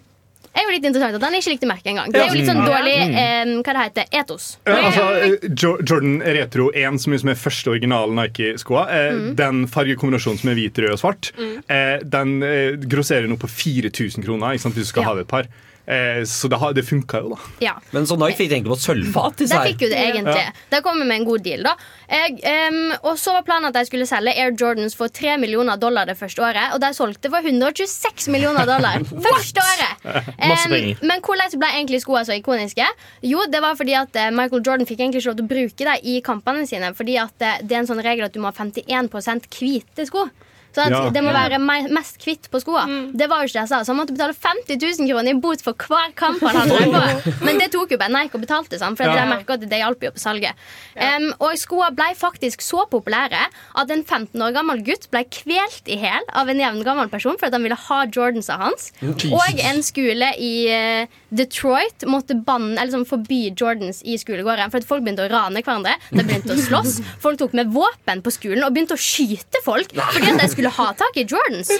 er 0.59 0.65
jo 0.67 0.71
litt 0.75 0.83
interessant 0.85 1.15
at 1.15 1.23
han 1.23 1.33
ikke 1.37 1.51
likte 1.53 1.67
merket 1.69 1.85
engang. 1.93 2.11
Det 2.11 2.19
er 2.21 2.27
jo 2.27 2.35
litt 2.35 2.49
sånn 2.49 2.65
dårlig 2.67 2.95
eh, 3.15 3.53
hva 3.63 3.73
det 3.77 3.83
heter, 3.85 4.05
etos. 4.19 4.57
Ja, 4.67 4.75
altså, 4.89 5.05
eh, 5.23 5.49
Jordan 5.55 6.19
Retro 6.21 6.69
1, 6.75 6.99
som 6.99 7.13
er 7.13 7.21
som 7.23 7.29
er 7.29 7.39
første 7.39 7.71
originale 7.71 8.11
Nike-skoa, 8.19 8.83
eh, 8.91 9.11
Mm. 9.11 9.35
den 9.35 9.67
fargekombinasjonen 9.67 10.39
som 10.39 10.49
er 10.49 10.55
hvit, 10.55 10.77
rød 10.83 10.91
og 10.91 10.99
svart, 10.99 11.31
eh, 11.69 11.99
den 12.03 12.43
eh, 12.43 12.75
grosserer 12.77 13.27
nå 13.31 13.37
på 13.39 13.47
4000 13.47 14.23
kroner 14.25 14.53
ikke 14.55 14.61
sant, 14.67 14.75
hvis 14.75 14.87
du 14.89 14.93
skal 14.93 15.03
Ja. 15.03 15.07
ha 15.09 15.15
det 15.15 15.21
et 15.21 15.27
par. 15.27 15.47
Eh, 15.91 16.23
så 16.25 16.47
det, 16.47 16.57
det 16.75 16.83
funka 16.87 17.19
jo, 17.19 17.33
da. 17.33 17.39
Ja. 17.59 17.73
Men 17.91 18.05
så 18.07 18.15
Nike 18.15 18.37
fikk 18.39 18.53
egentlig 18.53 18.71
på 18.71 18.79
sølvfat 18.79 19.41
Det 19.41 19.47
De 19.51 19.57
fikk 19.65 19.81
jo 19.83 19.89
det 19.91 19.99
egentlig. 19.99 20.43
Ja. 20.45 20.53
De 20.71 20.79
kom 20.85 21.01
med 21.01 21.11
en 21.17 21.25
god 21.27 21.43
deal, 21.43 21.65
da. 21.67 21.73
Jeg, 22.07 22.37
um, 22.71 22.93
og 23.09 23.17
så 23.19 23.33
var 23.35 23.43
planen 23.47 23.67
at 23.67 23.75
de 23.75 23.83
skulle 23.89 24.07
selge 24.07 24.31
Air 24.39 24.53
Jordans 24.55 24.95
for 24.95 25.11
3 25.11 25.35
millioner 25.41 25.79
dollar 25.81 26.07
det 26.07 26.15
første 26.19 26.43
året. 26.47 26.77
Og 26.77 26.79
de 26.83 26.93
solgte 26.95 27.31
for 27.33 27.43
126 27.43 28.29
millioner 28.31 28.69
dollar 28.69 29.03
første 29.27 29.65
året. 29.65 30.05
Um, 30.39 30.77
men 31.03 31.25
hvordan 31.25 31.59
ble 31.59 31.73
egentlig 31.75 32.01
skoene 32.05 32.23
så 32.27 32.39
ikoniske? 32.39 32.87
Jo, 33.27 33.43
det 33.51 33.59
var 33.63 33.75
fordi 33.79 33.97
at 33.99 34.15
eh, 34.15 34.31
Michael 34.31 34.63
Jordan 34.63 34.87
fikk 34.87 35.03
egentlig 35.03 35.25
ikke 35.25 35.33
lov 35.33 35.41
til 35.41 35.49
å 35.49 35.51
bruke 35.51 35.89
dem 35.89 36.07
i 36.13 36.15
kampene 36.23 36.63
sine. 36.69 36.93
Fordi 36.95 37.19
at 37.19 37.47
eh, 37.47 37.59
det 37.65 37.75
er 37.75 37.83
en 37.83 37.91
sånn 37.91 38.03
regel 38.03 38.29
at 38.29 38.35
du 38.35 38.39
må 38.39 38.51
ha 38.51 38.55
51% 38.55 39.51
hvite 39.51 40.07
sko. 40.07 40.29
Så 40.71 40.81
at 40.85 40.91
Ja. 40.91 41.09
Det 41.11 41.21
må 41.23 41.31
være 41.35 41.57
mest 41.91 42.17
kvitt 42.21 42.47
på 42.51 42.61
skoene. 42.63 43.11
Det 43.17 43.27
var 43.27 43.41
jo 43.41 43.49
ikke 43.49 43.57
det 43.59 43.63
jeg 43.65 43.71
sa, 43.71 43.79
så 43.83 43.91
han 43.91 43.97
måtte 43.99 44.13
betale 44.15 44.33
50 44.33 44.77
000 44.99 45.09
kroner 45.09 45.31
i 45.31 45.39
bot 45.43 45.61
for 45.65 45.73
hver 45.73 46.13
kamp 46.15 46.39
han 46.41 46.55
hadde 46.55 46.85
på. 46.93 47.33
Men 47.45 47.59
det 47.59 47.71
tok 47.73 47.91
jo 47.91 47.97
bare 47.99 48.13
Nike 48.13 48.35
og 48.39 48.41
betalte, 48.45 48.79
sant? 48.79 48.97
for 48.97 49.03
Ja. 49.03 49.15
jeg 49.19 49.27
merket 49.27 49.49
at 49.57 49.69
det 49.69 49.81
hjalp 49.81 50.01
jo 50.07 50.11
på 50.15 50.19
salget. 50.23 50.55
Um, 50.95 51.33
og 51.39 51.57
skoene 51.59 51.91
ble 51.95 52.09
faktisk 52.15 52.61
så 52.63 52.85
populære 52.89 53.41
at 53.75 53.91
en 53.91 54.03
15 54.03 54.39
år 54.41 54.53
gammel 54.55 54.79
gutt 54.87 55.09
ble 55.11 55.25
kvelt 55.27 55.87
i 55.91 55.97
hæl 55.99 56.23
av 56.33 56.47
en 56.49 56.59
jevngammel 56.63 57.09
person 57.11 57.35
fordi 57.37 57.51
han 57.59 57.63
ville 57.67 57.75
ha 57.89 58.05
Jordansa 58.05 58.57
hans. 58.61 58.91
Og 59.03 59.59
en 59.59 59.83
skole 59.83 60.31
i 60.39 60.53
eh, 60.71 61.05
Detroit 61.31 62.03
måtte 62.11 62.35
banne, 62.35 62.75
eller 62.75 62.91
sånn, 62.91 63.07
forby 63.07 63.41
Jordans 63.55 64.01
i 64.03 64.17
skolegården. 64.19 64.71
For 64.73 64.87
folk 64.87 65.05
begynte 65.05 65.25
å 65.25 65.31
rane 65.31 65.63
hverandre. 65.63 65.95
De 66.11 66.25
begynte 66.27 66.57
å 66.57 66.59
slåss. 66.59 66.97
Folk 67.23 67.39
tok 67.39 67.55
med 67.57 67.71
våpen 67.71 68.23
på 68.25 68.33
skolen 68.35 68.65
og 68.67 68.75
begynte 68.75 68.97
å 68.97 69.01
skyte 69.01 69.61
folk 69.63 69.93
fordi 69.95 70.33
de 70.39 70.47
skulle 70.51 70.71
ha 70.75 70.87
tak 70.97 71.17
i 71.21 71.23
Jordans. 71.23 71.71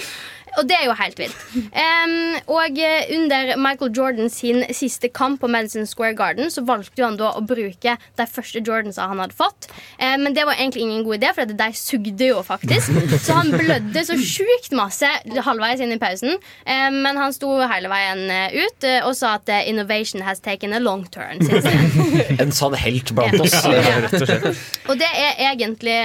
Og 0.60 0.68
det 0.68 0.76
er 0.76 0.84
jo 0.84 0.94
helt 0.98 1.20
vilt. 1.20 1.44
Um, 1.72 2.36
og 2.52 2.76
eh, 2.80 3.08
under 3.16 3.54
Michael 3.60 3.92
Jordan 3.96 4.28
sin 4.32 4.62
siste 4.76 5.08
kamp 5.08 5.40
på 5.40 5.48
Madison 5.48 5.86
Square 5.88 6.16
Garden 6.18 6.50
så 6.52 6.64
valgte 6.68 7.00
jo 7.00 7.06
han 7.08 7.16
da 7.20 7.30
å 7.38 7.42
bruke 7.46 7.94
de 7.96 8.26
første 8.28 8.60
Jordansa 8.60 9.06
han 9.08 9.22
hadde 9.22 9.36
fått. 9.36 9.70
Um, 9.96 10.26
men 10.26 10.36
det 10.36 10.44
var 10.48 10.58
egentlig 10.58 10.84
ingen 10.84 11.06
god 11.06 11.20
idé, 11.20 11.30
for 11.36 11.48
de 11.62 11.68
sugde 11.78 12.28
jo 12.28 12.42
faktisk. 12.44 12.92
Så 13.24 13.36
han 13.38 13.52
blødde 13.54 14.04
så 14.04 14.16
sjukt 14.18 14.74
masse 14.76 15.08
halvveis 15.46 15.80
inn 15.84 15.94
i 15.94 16.00
pausen. 16.02 16.36
Um, 16.66 17.00
men 17.06 17.20
han 17.20 17.32
sto 17.34 17.54
hele 17.70 17.88
veien 17.92 18.24
eh, 18.32 18.56
ut 18.62 18.88
og 19.06 19.14
sa 19.16 19.36
at 19.38 19.48
'innovation 19.48 20.22
has 20.26 20.40
taken 20.40 20.74
a 20.74 20.80
long 20.82 21.04
turn'. 21.14 21.40
Synes 21.46 21.64
jeg. 21.70 22.36
En 22.42 22.52
sann 22.52 22.74
helt 22.76 23.14
blant 23.14 23.40
oss. 23.40 23.56
Ja. 23.64 24.02
Rett 24.04 24.16
og 24.18 24.26
slett. 24.26 24.62
Og 24.90 24.98
det 25.00 25.08
er 25.08 25.40
egentlig 25.52 25.96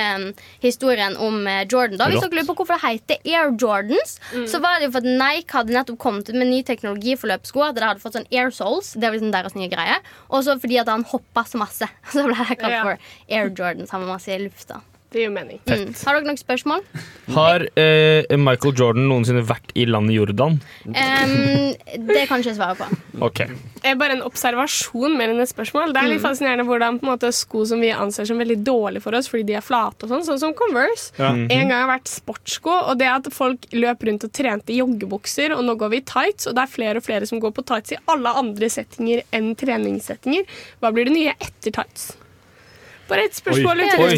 historien 0.63 1.17
om 1.17 1.43
Jordan. 1.71 1.97
da 1.99 2.09
Hvis 2.11 2.21
dere 2.23 2.39
lurer 2.39 2.47
på 2.47 2.57
hvorfor 2.61 2.77
det 2.77 2.83
heter 2.85 3.33
Air 3.33 3.51
Jordans, 3.61 4.17
så 4.49 4.59
var 4.63 4.79
det 4.79 4.87
jo 4.89 4.93
for 4.95 5.05
at 5.05 5.09
Nike 5.21 5.55
hadde 5.57 5.73
nettopp 5.75 5.99
kommet 6.01 6.29
med 6.35 6.51
ny 6.51 6.61
teknologi 6.67 7.15
for 7.19 7.31
løpesko. 7.31 7.63
At 7.69 7.79
det 7.79 7.87
hadde 7.87 8.03
fått 8.03 8.17
sånn 8.19 8.29
air 8.31 8.51
soles. 8.53 8.93
Det 8.93 9.07
var 9.07 9.17
liksom 9.17 9.33
deres 9.33 9.55
nye 9.57 9.71
greie 9.71 9.97
Og 10.29 10.43
så 10.45 10.57
fordi 10.61 10.77
at 10.81 10.91
han 10.91 11.05
hoppa 11.07 11.45
så 11.47 11.61
masse. 11.61 11.87
Så 12.13 12.27
ble 12.27 12.37
det 12.37 12.59
kalt 12.61 12.79
for 12.83 13.09
Air 13.29 13.49
Jordans. 13.49 13.91
Han 13.95 14.05
var 14.05 14.17
masse 14.17 14.33
i 14.33 14.39
lufta. 14.43 14.81
Det 15.09 15.21
gir 15.23 15.29
mening. 15.31 15.59
Mm. 15.63 15.93
Har 16.03 16.17
dere 16.17 16.25
noen 16.27 16.37
spørsmål? 16.39 16.81
Har 17.31 17.63
eh, 17.79 18.35
Michael 18.35 18.73
Jordan 18.75 19.05
noensinne 19.07 19.39
vært 19.47 19.69
i 19.79 19.85
landet 19.87 20.17
Jordan? 20.17 20.57
Um, 20.83 20.93
det 22.09 22.25
kan 22.27 22.41
ikke 22.43 22.51
jeg 22.51 22.57
svare 22.57 22.75
på. 22.75 22.89
Det 23.37 23.87
er 23.93 23.95
bare 23.95 24.17
en 24.17 24.23
observasjon 24.27 25.15
mer 25.15 25.31
enn 25.31 25.39
et 25.39 25.47
spørsmål. 25.51 25.93
Det 25.95 26.01
er 26.01 26.09
litt 26.11 26.19
Mm. 26.19 26.25
fascinerende 26.27 26.65
hvordan 26.67 26.99
på 26.99 27.07
en 27.07 27.11
måte, 27.13 27.31
sko 27.31 27.63
som 27.65 27.79
vi 27.79 27.93
anser 27.95 28.27
som 28.27 28.37
veldig 28.37 28.59
dårlige 28.67 29.01
for 29.01 29.15
oss 29.15 29.29
fordi 29.31 29.45
de 29.47 29.55
er 29.55 29.63
flate, 29.63 30.03
og 30.03 30.09
sånn, 30.11 30.25
sånn 30.27 30.39
som 30.43 30.53
Converse, 30.53 31.13
Ja. 31.17 31.31
Mhm. 31.31 31.47
en 31.51 31.67
gang 31.69 31.87
har 31.87 31.99
vært 31.99 32.07
sportssko. 32.11 32.89
Og 32.91 32.97
det 32.99 33.07
at 33.07 33.31
folk 33.31 33.61
løp 33.71 34.03
rundt 34.03 34.23
og 34.27 34.33
trente 34.33 34.69
i 34.75 34.79
joggebukser, 34.83 35.55
og 35.55 35.63
nå 35.63 35.77
går 35.79 35.89
vi 35.89 35.97
i 35.97 36.01
tights, 36.01 36.47
og 36.47 36.55
det 36.55 36.63
er 36.63 36.75
flere 36.75 36.97
og 36.97 37.03
flere 37.03 37.25
som 37.25 37.39
går 37.39 37.51
på 37.53 37.63
tights 37.65 37.91
i 37.93 37.97
alle 38.09 38.27
andre 38.27 38.67
settinger 38.67 39.23
enn 39.31 39.55
treningssettinger. 39.55 40.43
Hva 40.81 40.91
blir 40.93 41.05
det 41.05 41.13
nye 41.15 41.33
etter 41.39 41.71
tights? 41.71 42.17
Bare 43.07 43.27
et 43.27 43.37
spørsmål 43.37 43.83
Oi. 43.83 43.89
Oi. 44.03 44.15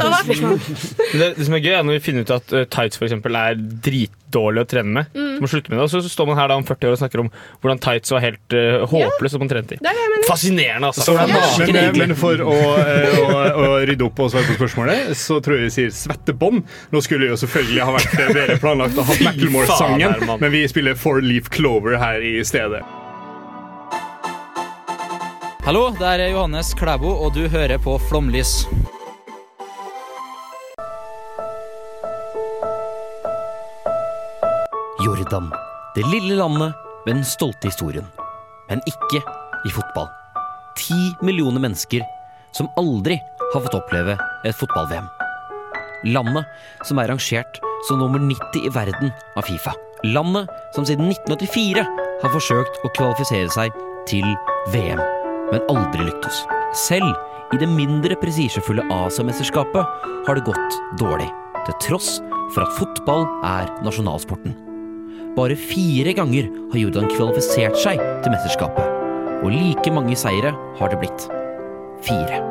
Det, 1.14 1.28
det 1.38 1.46
som 1.46 1.56
er 1.58 1.62
gøy, 1.64 1.74
er 1.78 1.86
når 1.86 2.00
vi 2.00 2.04
finner 2.04 2.26
ut 2.26 2.34
at 2.34 2.56
uh, 2.56 2.64
tights 2.66 3.00
for 3.00 3.08
eksempel, 3.08 3.38
er 3.38 3.58
dritdårlig 3.86 4.64
å 4.64 4.70
trene 4.70 4.94
med. 4.98 5.12
Mm. 5.14 5.36
Så 5.38 5.46
må 5.46 5.50
slutte 5.52 5.74
med 5.74 5.80
det, 5.80 5.86
og 5.86 5.92
så 5.94 6.14
står 6.14 6.30
man 6.30 6.40
her 6.40 6.52
da 6.52 6.58
om 6.60 6.66
40 6.68 6.90
år 6.90 6.98
og 6.98 7.02
snakker 7.02 7.24
om 7.24 7.32
hvordan 7.62 7.82
tights 7.86 8.14
var 8.16 8.24
helt 8.26 8.56
uh, 8.58 8.86
håpløst 8.90 9.38
ja. 9.38 9.42
man 9.44 9.52
trente 9.52 9.78
i. 9.78 9.82
Er. 9.82 10.16
Fascinerende, 10.30 10.92
altså. 10.92 11.16
Ja. 11.16 11.28
Men, 11.70 12.00
men 12.02 12.16
for 12.20 12.42
å, 12.44 12.56
eh, 12.82 13.18
å, 13.24 13.42
å 13.64 13.82
rydde 13.88 14.06
opp 14.06 14.22
og 14.26 14.32
svare 14.34 14.50
på 14.50 14.58
spørsmålet, 14.60 15.14
så 15.18 15.40
tror 15.44 15.60
jeg 15.60 15.70
vi 15.70 15.74
sier 15.78 15.96
svettebånd. 15.96 16.64
Nå 16.94 17.04
skulle 17.06 17.32
jo 17.32 17.40
selvfølgelig 17.40 17.86
ha 17.88 17.98
vært 17.98 18.18
bedre 18.36 18.60
planlagt 18.62 19.00
å 19.00 19.06
ha 19.10 19.20
Macklemore-sangen, 19.30 20.26
men 20.30 20.54
vi 20.54 20.66
spiller 20.72 20.98
Four 21.00 21.24
Leaf 21.26 21.52
Clover 21.54 22.00
her 22.02 22.26
i 22.26 22.40
stedet. 22.48 22.84
Hallo, 25.70 25.92
det 25.94 26.02
er 26.02 26.32
Johannes 26.32 26.72
Klæbo, 26.74 27.12
og 27.22 27.36
du 27.36 27.44
hører 27.46 27.78
på 27.78 27.92
Flomlys. 28.02 28.64
Jordan. 35.06 35.52
Det 35.94 36.08
lille 36.10 36.40
landet 36.40 36.74
med 37.06 37.12
den 37.14 37.22
stolte 37.22 37.70
historien. 37.70 38.08
Men 38.72 38.82
ikke 38.90 39.22
i 39.22 39.76
fotball. 39.76 40.10
Ti 40.82 40.98
millioner 41.22 41.62
mennesker 41.62 42.02
som 42.58 42.72
aldri 42.82 43.20
har 43.54 43.62
fått 43.62 43.78
oppleve 43.78 44.18
et 44.50 44.58
fotball-VM. 44.58 45.06
Landet 46.16 46.50
som 46.82 46.98
er 46.98 47.14
rangert 47.14 47.62
som 47.86 48.02
nummer 48.02 48.26
90 48.26 48.66
i 48.66 48.74
verden 48.74 49.14
av 49.38 49.46
Fifa. 49.46 49.78
Landet 50.18 50.50
som 50.74 50.90
siden 50.90 51.14
1984 51.14 51.86
har 52.26 52.38
forsøkt 52.40 52.82
å 52.82 52.94
kvalifisere 52.98 53.54
seg 53.54 53.82
til 54.10 54.26
VM, 54.74 55.06
men 55.52 55.66
aldri 55.72 56.06
lyktes. 56.08 56.44
Selv 56.88 57.10
i 57.54 57.60
det 57.62 57.70
mindre 57.72 58.18
prestisjefulle 58.22 58.86
Asiamesterskapet 58.94 60.08
har 60.28 60.38
det 60.38 60.46
gått 60.46 60.80
dårlig, 61.02 61.30
til 61.66 61.78
tross 61.88 62.18
for 62.54 62.66
at 62.66 62.76
fotball 62.78 63.26
er 63.46 63.70
nasjonalsporten. 63.86 64.56
Bare 65.38 65.58
fire 65.58 66.14
ganger 66.18 66.50
har 66.72 66.82
Jordan 66.82 67.10
kvalifisert 67.12 67.78
seg 67.80 68.02
til 68.24 68.34
mesterskapet, 68.34 68.96
og 69.44 69.54
like 69.54 69.94
mange 69.94 70.18
seire 70.20 70.54
har 70.80 70.92
det 70.92 71.02
blitt. 71.02 71.28
Fire. 72.06 72.42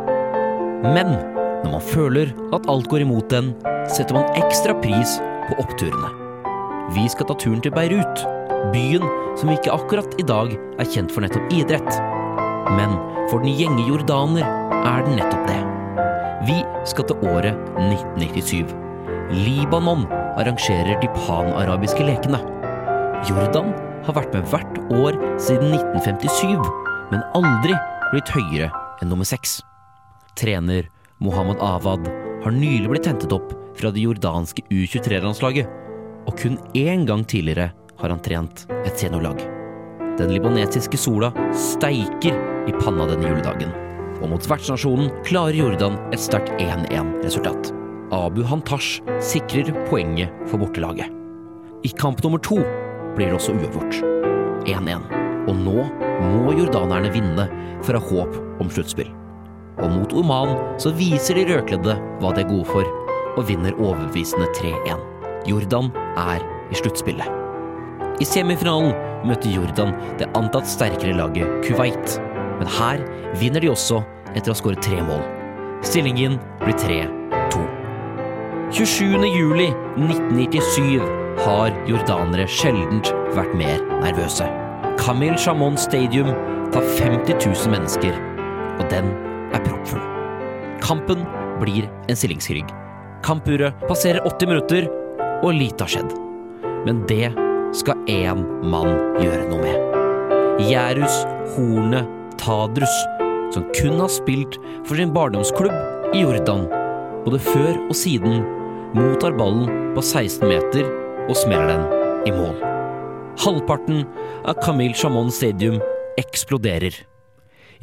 Men 0.85 1.15
når 1.65 1.73
man 1.73 1.85
føler 1.91 2.33
at 2.55 2.69
alt 2.71 2.89
går 2.91 3.05
imot 3.07 3.31
den, 3.33 3.53
setter 3.91 4.19
man 4.19 4.31
ekstra 4.39 4.77
pris 4.83 5.19
på 5.49 5.59
oppturene. 5.63 6.13
Vi 6.95 7.05
skal 7.13 7.29
ta 7.29 7.37
turen 7.37 7.61
til 7.65 7.75
Beirut, 7.75 8.23
byen 8.73 9.05
som 9.39 9.51
ikke 9.53 9.75
akkurat 9.75 10.15
i 10.21 10.27
dag 10.27 10.55
er 10.55 10.89
kjent 10.89 11.13
for 11.13 11.25
nettopp 11.25 11.53
idrett. 11.55 12.18
Men 12.77 12.97
for 13.31 13.41
den 13.45 13.57
gjenge 13.57 13.87
jordaner 13.89 14.45
er 14.83 15.05
den 15.07 15.19
nettopp 15.19 15.49
det. 15.49 15.61
Vi 16.49 16.59
skal 16.89 17.09
til 17.09 17.25
året 17.29 17.57
1997. 17.81 18.75
Libanon 19.45 20.07
arrangerer 20.39 21.01
de 21.03 21.11
panarabiske 21.17 22.05
lekene. 22.07 22.41
Jordan 23.29 23.73
har 24.07 24.17
vært 24.17 24.37
med 24.37 24.47
hvert 24.53 24.79
år 24.95 25.19
siden 25.43 25.75
1957, 25.75 26.69
men 27.13 27.25
aldri 27.37 27.75
blitt 28.13 28.31
høyere 28.33 28.71
enn 29.03 29.11
nummer 29.13 29.29
seks. 29.29 29.59
Trener 30.39 30.89
Mohammed 31.19 31.59
Awad 31.65 32.07
har 32.45 32.55
nylig 32.55 32.89
blitt 32.93 33.09
hentet 33.11 33.35
opp 33.35 33.51
fra 33.79 33.91
det 33.95 34.05
jordanske 34.05 34.65
U23-landslaget, 34.71 35.67
og 36.29 36.37
kun 36.39 36.59
én 36.79 37.05
gang 37.09 37.25
tidligere 37.27 37.73
har 37.99 38.15
han 38.15 38.23
trent 38.23 38.67
et 38.85 38.95
seniorlag. 38.99 39.43
Den 40.19 40.33
libanesiske 40.35 40.99
sola 40.99 41.33
steiker 41.55 42.39
i 42.69 42.75
panna 42.79 43.07
denne 43.09 43.31
juledagen, 43.31 43.73
og 44.21 44.33
mot 44.33 44.49
vertsnasjonen 44.51 45.11
klarer 45.27 45.57
Jordan 45.57 45.99
et 46.13 46.23
sterkt 46.23 46.53
1-1-resultat. 46.63 47.73
Abu 48.15 48.43
Hantash 48.47 49.03
sikrer 49.21 49.71
poenget 49.89 50.33
for 50.49 50.61
bortelaget. 50.61 51.13
I 51.85 51.91
kamp 52.01 52.23
nummer 52.25 52.41
to 52.43 52.59
blir 53.17 53.29
det 53.29 53.39
også 53.39 53.55
uavgjort. 53.55 54.01
1-1. 54.69 55.05
Og 55.49 55.57
nå 55.57 55.85
må 56.19 56.55
jordanerne 56.57 57.13
vinne 57.15 57.47
for 57.85 57.97
å 57.97 58.03
ha 58.03 58.09
håp 58.11 58.63
om 58.63 58.73
sluttspill. 58.73 59.11
Og 59.79 59.93
mot 59.95 60.15
Oman 60.19 60.57
så 60.83 60.91
viser 60.97 61.39
de 61.39 61.47
rødkledde 61.49 61.95
hva 62.19 62.33
de 62.35 62.43
er 62.43 62.51
gode 62.51 62.67
for, 62.69 62.89
og 63.39 63.47
vinner 63.49 63.77
overbevisende 63.79 64.49
3-1. 64.59 65.05
Jordan 65.47 65.93
er 66.19 66.43
i 66.73 66.81
sluttspillet. 66.81 67.29
I 68.19 68.27
semifinalen 68.27 68.97
møter 69.29 69.53
Jordan 69.55 69.95
det 70.19 70.27
antatt 70.39 70.67
sterkere 70.67 71.15
laget 71.15 71.47
Kuwait. 71.63 72.19
Men 72.59 72.71
her 72.79 73.03
vinner 73.41 73.63
de 73.63 73.71
også 73.73 74.03
etter 74.35 74.51
å 74.51 74.55
ha 74.55 74.59
skåret 74.59 74.83
tre 74.85 75.01
mål. 75.05 75.23
Stillingen 75.87 76.39
blir 76.63 76.77
3-2. 76.83 77.63
27. 78.75 79.25
juli 79.33 79.71
1997 79.97 80.99
har 81.47 81.73
jordanere 81.89 82.49
sjeldent 82.51 83.13
vært 83.37 83.55
mer 83.57 83.81
nervøse. 84.03 84.49
Kamil 84.99 85.39
Shamon 85.41 85.79
Stadium 85.81 86.33
tar 86.75 86.85
50 86.99 87.39
000 87.39 87.73
mennesker, 87.73 88.15
og 88.79 88.85
den 88.93 89.09
er 89.55 89.63
proppfull. 89.65 90.03
Kampen 90.85 91.25
blir 91.63 91.87
en 92.09 92.19
stillingskrig. 92.19 92.67
Kampuret 93.25 93.87
passerer 93.89 94.27
80 94.27 94.51
minutter, 94.53 94.89
og 95.43 95.55
lite 95.55 95.87
har 95.87 95.95
skjedd. 95.95 96.13
Men 96.87 97.03
det 97.09 97.31
skal 97.77 97.99
én 98.11 98.45
mann 98.67 98.95
gjøre 99.23 99.49
noe 99.51 99.63
med. 99.63 100.65
Gjærus 100.69 101.23
Horne 101.55 102.03
Tadrus, 102.41 102.95
som 103.55 103.67
kun 103.77 104.01
har 104.01 104.11
spilt 104.13 104.59
for 104.87 104.99
sin 104.99 105.13
barndomsklubb 105.15 106.15
i 106.15 106.23
Jordan, 106.23 106.67
både 107.27 107.41
før 107.43 107.75
og 107.89 107.97
siden, 107.97 108.43
mottar 108.97 109.37
ballen 109.37 109.69
på 109.97 110.05
16 110.05 110.49
meter 110.49 110.89
og 111.29 111.37
smeller 111.37 111.75
den 111.75 112.31
i 112.31 112.33
mål. 112.35 112.57
Halvparten 113.39 114.03
av 114.49 114.59
Kamil 114.65 114.95
Chamon 114.97 115.31
Stadium 115.35 115.79
eksploderer. 116.19 116.95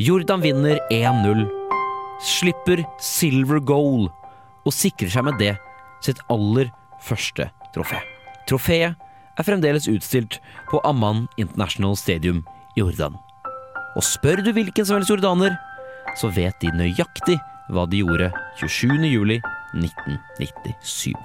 Jordan 0.02 0.42
vinner 0.44 0.82
1-0, 0.92 1.46
slipper 2.26 2.84
silver 3.00 3.62
goal 3.64 4.10
og 4.66 4.74
sikrer 4.76 5.14
seg 5.14 5.28
med 5.30 5.40
det 5.40 5.54
sitt 6.04 6.20
aller 6.34 6.72
første 7.06 7.48
trofé. 7.76 8.02
Trofeet 8.50 8.96
er 9.36 9.48
fremdeles 9.48 9.88
utstilt 9.92 10.40
på 10.72 10.82
Amman 10.88 11.26
International 11.42 11.96
Stadium 12.00 12.44
i 12.76 12.84
Jordan. 12.84 13.16
Og 13.96 14.04
spør 14.04 14.44
du 14.44 14.52
hvilken 14.52 14.86
som 14.86 14.98
helst 14.98 15.12
jordaner, 15.14 15.56
så 16.20 16.28
vet 16.36 16.60
de 16.62 16.72
nøyaktig 16.76 17.38
hva 17.72 17.86
de 17.88 18.04
gjorde 18.04 18.28
27. 18.60 19.08
juli 19.08 19.40
1997. 19.72 21.16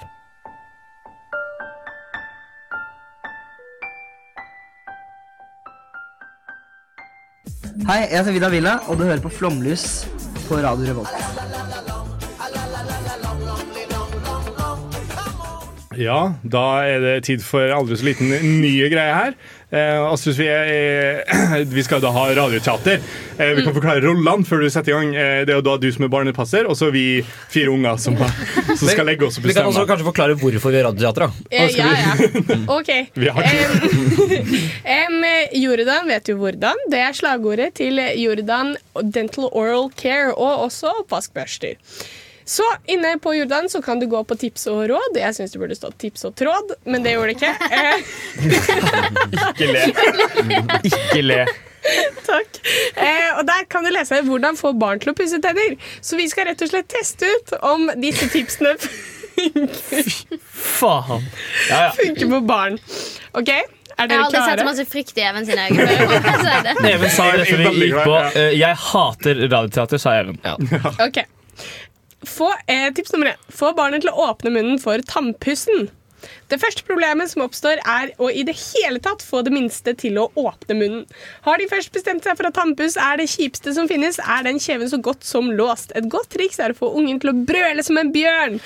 Hei, 7.91 8.05
jeg 8.07 8.21
heter 8.21 8.35
Vidar 8.37 8.53
Villa, 8.55 8.79
og 8.87 9.01
du 9.01 9.07
hører 9.09 9.23
på 9.25 9.33
Flomlys 9.35 10.05
på 10.47 10.63
Radio 10.63 10.93
Revolt. 10.93 12.00
Ja, 16.01 16.35
da 16.43 16.65
er 16.89 17.03
det 17.05 17.17
tid 17.29 17.43
for 17.45 17.69
aldri 17.75 17.99
så 18.01 18.07
liten 18.07 18.31
nye 18.63 18.89
greie 18.93 19.13
her. 19.13 19.35
Eh, 19.71 20.01
Astrid, 20.03 20.35
vi, 20.41 20.47
er, 20.49 21.65
vi 21.77 21.83
skal 21.85 22.01
da 22.03 22.11
ha 22.15 22.25
radioteater. 22.35 23.03
Eh, 23.37 23.53
vi 23.59 23.65
kan 23.67 23.75
forklare 23.77 24.03
rollene 24.03 24.49
før 24.49 24.65
du 24.65 24.71
setter 24.73 24.95
i 24.95 24.97
gang. 24.97 25.11
Eh, 25.15 25.43
det 25.45 25.55
er 25.55 25.61
jo 25.61 25.67
da 25.67 25.77
du 25.79 25.87
som 25.93 26.07
er 26.07 26.13
barnepasser, 26.13 26.67
og 26.67 26.79
så 26.79 26.89
vi 26.95 27.05
fire 27.53 27.71
unger 27.75 28.01
som, 28.01 28.17
som 28.81 28.87
skal 28.89 29.07
legge 29.07 29.29
oss 29.29 29.37
og 29.39 29.45
bestemme. 29.45 29.53
Vi 29.53 29.59
kan 29.61 29.71
også 29.71 29.85
kanskje 29.91 30.09
forklare 30.09 30.39
hvorfor 30.41 30.73
vi 30.73 30.81
har 30.81 30.89
radioteater. 30.89 31.27
da 31.27 31.29
Eh, 31.51 31.77
ja, 31.77 31.91
ja. 32.01 32.13
OK. 32.79 32.91
Vi 33.15 33.29
har 33.29 33.43
um, 34.97 35.29
Jordan 35.65 36.11
vet 36.11 36.33
jo 36.33 36.39
hvordan. 36.41 36.83
Det 36.91 37.05
er 37.05 37.21
slagordet 37.21 37.75
til 37.83 38.01
Jordan 38.19 38.75
Dental 39.05 39.51
Oral 39.53 39.93
Care 40.01 40.33
og 40.33 40.67
også 40.71 40.97
oppvaskbørster. 41.05 41.77
Så 42.51 42.65
inne 42.91 43.13
på 43.23 43.31
Jordan 43.37 43.69
så 43.71 43.79
kan 43.85 44.01
du 44.03 44.07
gå 44.11 44.21
på 44.27 44.35
tips 44.41 44.65
og 44.73 44.81
råd. 44.91 45.19
Jeg 45.21 45.37
syns 45.37 45.53
det 45.55 45.61
burde 45.63 45.77
stått 45.79 45.99
tips 46.03 46.25
og 46.27 46.33
tråd, 46.41 46.73
men 46.91 47.05
det 47.07 47.13
gjorde 47.15 47.35
det 47.35 47.37
ikke. 47.39 47.53
Eh, 47.71 47.97
Ikke 49.51 49.67
le. 49.71 49.83
Ikke 50.89 51.23
le. 51.23 51.37
Takk. 52.27 52.59
Eh, 52.97 53.29
og 53.39 53.45
Der 53.49 53.65
kan 53.71 53.85
du 53.87 53.91
lese 53.95 54.19
hvordan 54.27 54.59
få 54.59 54.73
barn 54.79 55.01
til 55.01 55.13
å 55.13 55.17
pusse 55.17 55.39
tenner. 55.45 55.77
Så 56.05 56.19
vi 56.19 56.27
skal 56.33 56.51
rett 56.51 56.63
og 56.67 56.71
slett 56.73 56.89
teste 56.93 57.29
ut 57.31 57.55
om 57.67 57.87
disse 58.03 58.27
tipsene 58.35 58.75
funker. 58.81 60.37
Faen. 60.53 61.25
Ja, 61.71 61.87
ja. 61.87 61.91
Funker 61.97 62.29
på 62.35 62.41
barn. 62.51 62.77
OK, 63.33 63.49
er 63.49 63.63
Jeg 63.63 63.65
har 63.97 64.05
aldri 64.05 64.19
aldri 64.27 64.43
sett 64.51 64.61
så 64.61 64.67
masse 64.69 64.87
frykt 64.91 65.17
i 65.21 65.25
Even 65.31 65.47
sine 65.49 65.69
øyne. 65.71 65.83
Even 66.95 67.11
sa 67.15 67.31
det 67.37 67.47
før 67.49 67.63
vi 67.71 67.87
gikk 67.87 68.01
på. 68.05 68.17
eh, 68.35 68.53
Jeg 68.59 68.77
hater 68.91 69.45
radioteater, 69.47 70.03
sa 70.03 70.19
Even. 70.21 70.41
Ok. 71.07 71.23
Få, 72.27 72.51
eh, 72.67 72.93
tips 72.93 73.13
nummer 73.13 73.33
én. 73.33 73.49
Få 73.49 73.73
barnet 73.77 74.05
til 74.05 74.11
å 74.13 74.29
åpne 74.29 74.53
munnen 74.53 74.79
for 74.83 74.99
tannpussen. 74.99 75.89
Det 76.51 76.59
første 76.61 76.85
problemet 76.85 77.31
som 77.31 77.43
oppstår, 77.47 77.81
er 77.89 78.11
å 78.21 78.29
i 78.29 78.43
det 78.45 78.57
hele 78.59 79.01
tatt 79.03 79.23
få 79.25 79.41
det 79.47 79.53
minste 79.55 79.95
til 79.97 80.19
å 80.21 80.27
åpne 80.37 80.77
munnen. 80.77 81.05
Har 81.47 81.57
de 81.61 81.69
først 81.71 81.93
bestemt 81.95 82.27
seg 82.27 82.37
for 82.37 82.47
at 82.51 82.57
tannpuss 82.59 82.97
er 83.01 83.17
det 83.21 83.31
kjipeste 83.33 83.73
som 83.77 83.89
finnes, 83.89 84.19
er 84.21 84.43
den 84.45 84.61
kjeven 84.61 84.91
så 84.91 84.99
godt 85.01 85.25
som 85.25 85.51
låst. 85.57 85.95
Et 85.97 86.09
godt 86.13 86.29
triks 86.35 86.61
er 86.61 86.75
å 86.75 86.77
få 86.81 86.93
ungen 86.99 87.21
til 87.23 87.33
å 87.33 87.39
brøle 87.49 87.83
som 87.87 87.97
en 88.01 88.13
bjørn. 88.13 88.61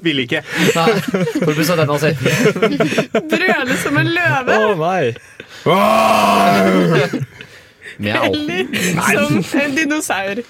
Vil 0.00 0.22
ikke. 0.24 0.40
Nei, 0.72 0.92
får 1.36 1.50
du 1.50 1.54
pusse 1.58 1.76
den 1.76 1.90
altså. 1.92 2.08
Brøle 3.34 3.76
som 3.82 4.00
en 4.00 4.08
løve. 4.16 4.56
Å 4.56 4.72
nei. 4.80 5.04
Mjau. 8.00 8.30
Eller 8.32 9.42
som 9.42 9.60
en 9.60 9.74
dinosaur. 9.76 10.40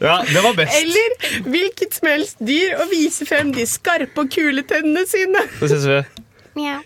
Ja, 0.00 0.24
det 0.34 0.40
var 0.40 0.54
best. 0.56 0.76
Eller 0.82 1.42
hvilket 1.50 1.94
som 1.98 2.08
helst 2.08 2.40
dyr 2.40 2.78
og 2.80 2.88
vise 2.92 3.26
frem 3.28 3.52
de 3.54 3.66
skarpe 3.68 4.24
og 4.24 4.32
kule 4.32 4.64
tennene 4.68 5.04
sine. 5.08 5.44
Det 5.60 5.68
synes 5.70 5.86
vi. 5.90 5.98
Mjau. 6.58 6.80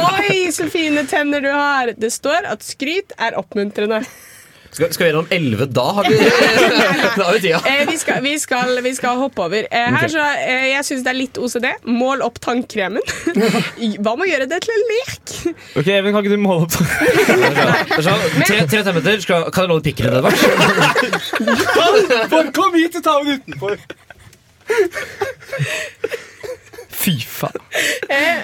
Oi, 0.00 0.38
så 0.54 0.66
fine 0.72 1.04
tenner 1.10 1.44
du 1.44 1.50
har. 1.52 1.92
Det 2.00 2.10
står 2.14 2.48
at 2.50 2.64
skryt 2.66 3.14
er 3.18 3.36
oppmuntrende. 3.38 4.00
Skal, 4.76 4.92
skal 4.92 5.04
vi 5.04 5.08
gjennom 5.08 5.26
11 5.30 5.66
da? 5.66 5.82
Har 5.82 6.04
vi, 6.04 6.16
da 7.16 7.24
har 7.24 7.32
vi 7.32 7.40
tida. 7.40 7.60
Eh, 7.64 7.88
vi, 7.88 7.98
skal, 7.98 8.22
vi, 8.22 8.38
skal, 8.38 8.82
vi 8.84 8.94
skal 8.94 9.16
hoppe 9.16 9.42
over. 9.46 9.64
Eh, 9.70 9.86
her 9.86 9.96
okay. 9.96 10.08
så, 10.12 10.18
eh, 10.20 10.66
jeg 10.74 10.84
syns 10.84 11.04
det 11.06 11.12
er 11.14 11.16
litt 11.16 11.38
OCD. 11.40 11.64
Mål 11.88 12.20
opp 12.26 12.36
tannkremen. 12.44 13.00
Hva 14.04 14.12
med 14.18 14.26
å 14.26 14.28
gjøre 14.28 14.48
det 14.50 14.58
til 14.66 14.74
en 14.74 14.84
lek? 14.90 15.32
Ok, 15.80 15.88
Even, 15.94 16.12
kan 16.12 16.20
ikke 16.20 16.36
du 16.36 16.44
måle 16.44 16.68
opp? 16.68 16.76
Så, 18.04 18.12
tre, 18.42 18.58
tre 18.68 18.84
centimeter. 18.84 19.16
Kan 19.24 19.64
jeg 19.64 19.72
låne 19.72 19.86
pikken 19.88 20.12
din, 20.12 20.16
Edvard? 20.20 20.36
Kom 22.60 22.76
hit 22.76 23.00
og 23.00 23.08
ta 23.08 23.16
den 23.24 23.40
utenfor. 23.40 23.80
Fy 27.06 27.20
faen. 27.22 27.54
Eh, 28.10 28.42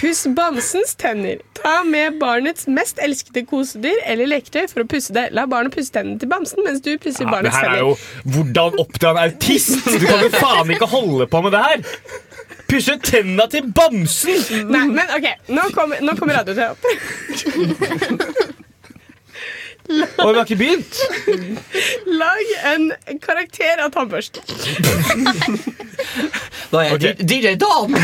puss 0.00 0.26
bamsens 0.36 0.94
tenner. 0.96 1.42
Ta 1.58 1.82
med 1.84 2.16
barnets 2.20 2.64
mest 2.72 3.00
elskede 3.04 3.42
kosedyr 3.48 3.98
eller 4.08 4.30
leketøy 4.30 4.64
for 4.70 4.80
å 4.84 4.88
pusse 4.88 5.12
det. 5.12 5.26
La 5.36 5.44
barnet 5.50 5.74
pusse 5.74 5.92
tennene 5.92 6.16
til 6.22 6.30
bamsen 6.30 6.64
mens 6.64 6.80
du 6.84 6.94
pusser 6.96 7.26
Ja, 7.26 7.28
det 7.28 7.34
barnets 7.34 7.60
her 7.60 7.74
er 7.74 7.82
jo 7.82 7.92
hvordan 8.32 8.80
oppdra 8.80 9.12
en 9.12 9.20
autist! 9.26 9.84
Du 9.84 10.06
kan 10.06 10.24
jo 10.24 10.30
faen 10.38 10.72
ikke 10.72 10.88
holde 10.88 11.28
på 11.28 11.42
med 11.44 11.52
det 11.56 11.64
her! 11.66 11.84
Pusse 12.68 12.96
tenna 13.04 13.48
til 13.52 13.68
bamsen! 13.76 14.68
Nei, 14.72 14.86
men 14.88 15.16
ok, 15.18 15.28
nå 15.52 15.68
kommer, 15.76 16.00
nå 16.04 16.16
kommer 16.16 16.40
radioen 16.40 16.72
opp. 16.72 16.82
Og 20.18 20.28
vi 20.28 20.34
har 20.38 20.44
ikke 20.44 20.56
begynt! 20.56 20.94
Lag 22.06 22.74
en 22.74 22.92
karakter 23.22 23.76
av 23.84 23.90
tannbørsten. 23.94 24.42
Da 26.68 26.76
er 26.82 26.86
jeg 27.00 27.16
DJ 27.24 27.54
Dan! 27.60 27.94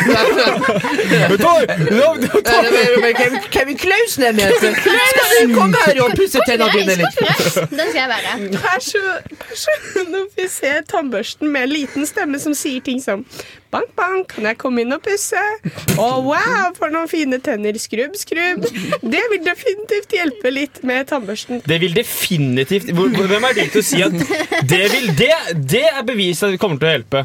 Kevin 3.54 3.78
Klausen 3.78 4.22
er 4.22 4.32
med! 4.32 4.52
Skal 4.58 4.72
du 5.42 5.54
komme 5.54 5.76
her 5.86 6.02
og 6.06 6.10
pusse 6.16 6.38
tennene 6.48 6.72
dine 6.72 6.94
litt? 7.02 7.16
Den 7.70 7.86
skal 7.90 8.00
jeg 8.00 8.08
være. 8.14 8.30
Person, 8.64 9.18
personifisere 9.44 10.82
tannbørsten 10.88 11.46
med 11.52 11.62
en 11.68 11.72
liten 11.76 12.02
stemme 12.08 12.38
som 12.40 12.54
sier 12.56 12.80
ting 12.84 13.02
som 13.04 13.18
Bank, 13.74 13.90
bank, 13.98 14.28
kan 14.36 14.46
jeg 14.46 14.58
komme 14.62 14.84
inn 14.84 14.94
og 14.94 15.02
pusse? 15.04 15.40
Å, 15.98 16.08
wow, 16.22 16.70
for 16.78 16.94
noen 16.94 17.10
fine 17.10 17.40
tenner. 17.42 17.74
Skrubb, 17.82 18.14
skrubb. 18.20 18.64
Det 19.02 19.22
vil 19.32 19.42
definitivt 19.44 20.14
hjelpe 20.14 20.52
litt 20.54 20.78
med 20.86 21.08
tannbørsten. 21.10 21.64
Det 21.66 21.80
vil 21.82 21.96
definitivt 21.98 22.92
Hvem 22.94 23.48
er 23.50 23.56
det 23.58 23.68
til 23.74 23.82
å 23.82 23.86
si 23.90 24.02
at 24.06 24.14
det 24.70 24.84
vil 24.94 25.10
Det, 25.18 25.32
det 25.74 25.84
er 25.90 26.04
bevis 26.06 26.42
at 26.46 26.54
det 26.54 26.60
kommer 26.62 26.78
til 26.78 26.92
å 26.92 26.94
hjelpe. 26.98 27.24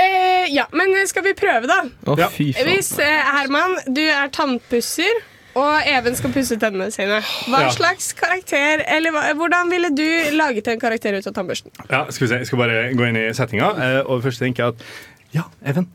Eh, 0.00 0.46
ja, 0.54 0.66
men 0.72 0.94
skal 1.10 1.24
vi 1.26 1.32
prøve, 1.36 1.66
da? 1.68 1.80
Å, 2.08 2.14
fy 2.32 2.50
faen. 2.54 2.68
Hvis 2.70 2.92
eh, 3.02 3.26
Herman, 3.36 3.74
du 3.90 4.02
er 4.06 4.30
tannpusser, 4.32 5.26
og 5.58 5.82
Even 5.90 6.14
skal 6.14 6.30
pusse 6.30 6.54
tennene 6.62 6.92
sine, 6.94 7.16
hva 7.50 7.64
Ja. 7.64 7.70
slags 7.74 8.12
karakter 8.14 8.84
Eller 8.86 9.10
hva, 9.10 9.24
hvordan 9.34 9.66
ville 9.74 9.88
du 9.98 10.06
laget 10.38 10.68
en 10.70 10.78
karakter 10.78 11.16
ut 11.18 11.26
av 11.26 11.34
tannbørsten? 11.34 11.72
Ja, 11.90 12.04
skal 12.06 12.22
vi 12.22 12.28
se, 12.30 12.38
jeg 12.38 12.46
skal 12.52 12.60
bare 12.62 12.76
gå 12.94 13.08
inn 13.08 13.18
i 13.18 13.24
settinga. 13.34 13.72
eh, 13.82 13.98
Og 14.06 14.22
først 14.22 14.38
tenker 14.44 14.62
jeg 14.62 14.76
at 14.76 14.84
ja, 15.36 15.44
Even, 15.62 15.86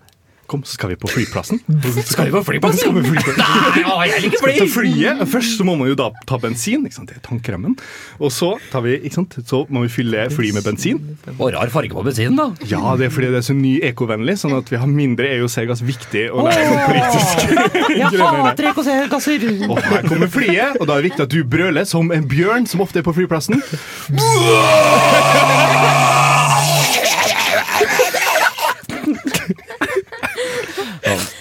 kom, 0.47 0.61
så 0.63 0.73
skal 0.77 0.89
vi 0.93 0.95
på 1.01 1.07
flyplassen. 1.09 1.57
Skal 2.05 2.25
vi 2.27 2.31
på 2.31 2.43
flyplassen? 2.45 2.77
Skal 2.79 2.93
vi 2.93 3.01
på 3.01 3.07
flyplassen? 3.15 3.41
Nei, 3.41 3.83
å, 3.89 4.03
jeg 4.05 4.21
liker 4.25 4.37
Skal 4.37 4.49
vi 4.51 4.59
ta 4.59 4.65
fly! 4.69 4.91
flyet? 4.93 5.21
Først 5.31 5.57
så 5.57 5.63
må 5.65 5.73
man 5.79 5.87
jo 5.89 5.95
da 5.97 6.11
ta 6.29 6.37
bensin. 6.41 6.85
Ikke 6.85 6.95
sant? 6.99 7.09
Det 7.09 7.15
er 7.17 7.21
tannkremen. 7.25 7.73
Og 8.19 8.29
så, 8.33 8.51
tar 8.69 8.81
vi, 8.85 8.91
ikke 9.01 9.15
sant? 9.17 9.31
så 9.49 9.57
må 9.73 9.81
vi 9.87 9.91
fylle 9.91 10.27
flyet 10.33 10.53
med 10.59 10.63
bensin. 10.67 10.97
Og 11.39 11.47
rar 11.55 11.69
farge 11.73 11.93
på 11.97 12.03
bensinen, 12.05 12.37
da. 12.37 12.45
Ja, 12.69 12.93
det 12.99 13.05
er 13.09 13.13
fordi 13.15 13.27
det 13.33 13.39
er 13.41 13.47
så 13.49 13.55
ny 13.57 13.73
ekovennlig, 13.89 14.35
sånn 14.43 14.53
at 14.59 14.67
vi 14.71 14.77
har 14.81 14.87
mindre 14.91 15.25
EOC-gass 15.33 15.81
viktig. 15.85 16.23
å 16.29 16.31
er 16.51 16.55
sånn 16.61 16.85
politisk 16.93 17.35
Jeg 18.05 18.09
hater 18.21 18.63
EKC-gasser! 18.71 19.39
Og 19.71 19.77
her 19.81 20.01
kommer 20.05 20.29
flyet, 20.31 20.71
og 20.77 20.85
da 20.85 20.91
er 20.93 20.97
det 21.01 21.07
viktig 21.09 21.23
at 21.25 21.33
du 21.33 21.41
brøler 21.57 21.85
som 21.89 22.05
en 22.13 22.25
bjørn, 22.29 22.65
som 22.69 22.79
ofte 22.85 22.97
er 23.01 23.05
på 23.07 23.13
flyplassen. 23.17 23.57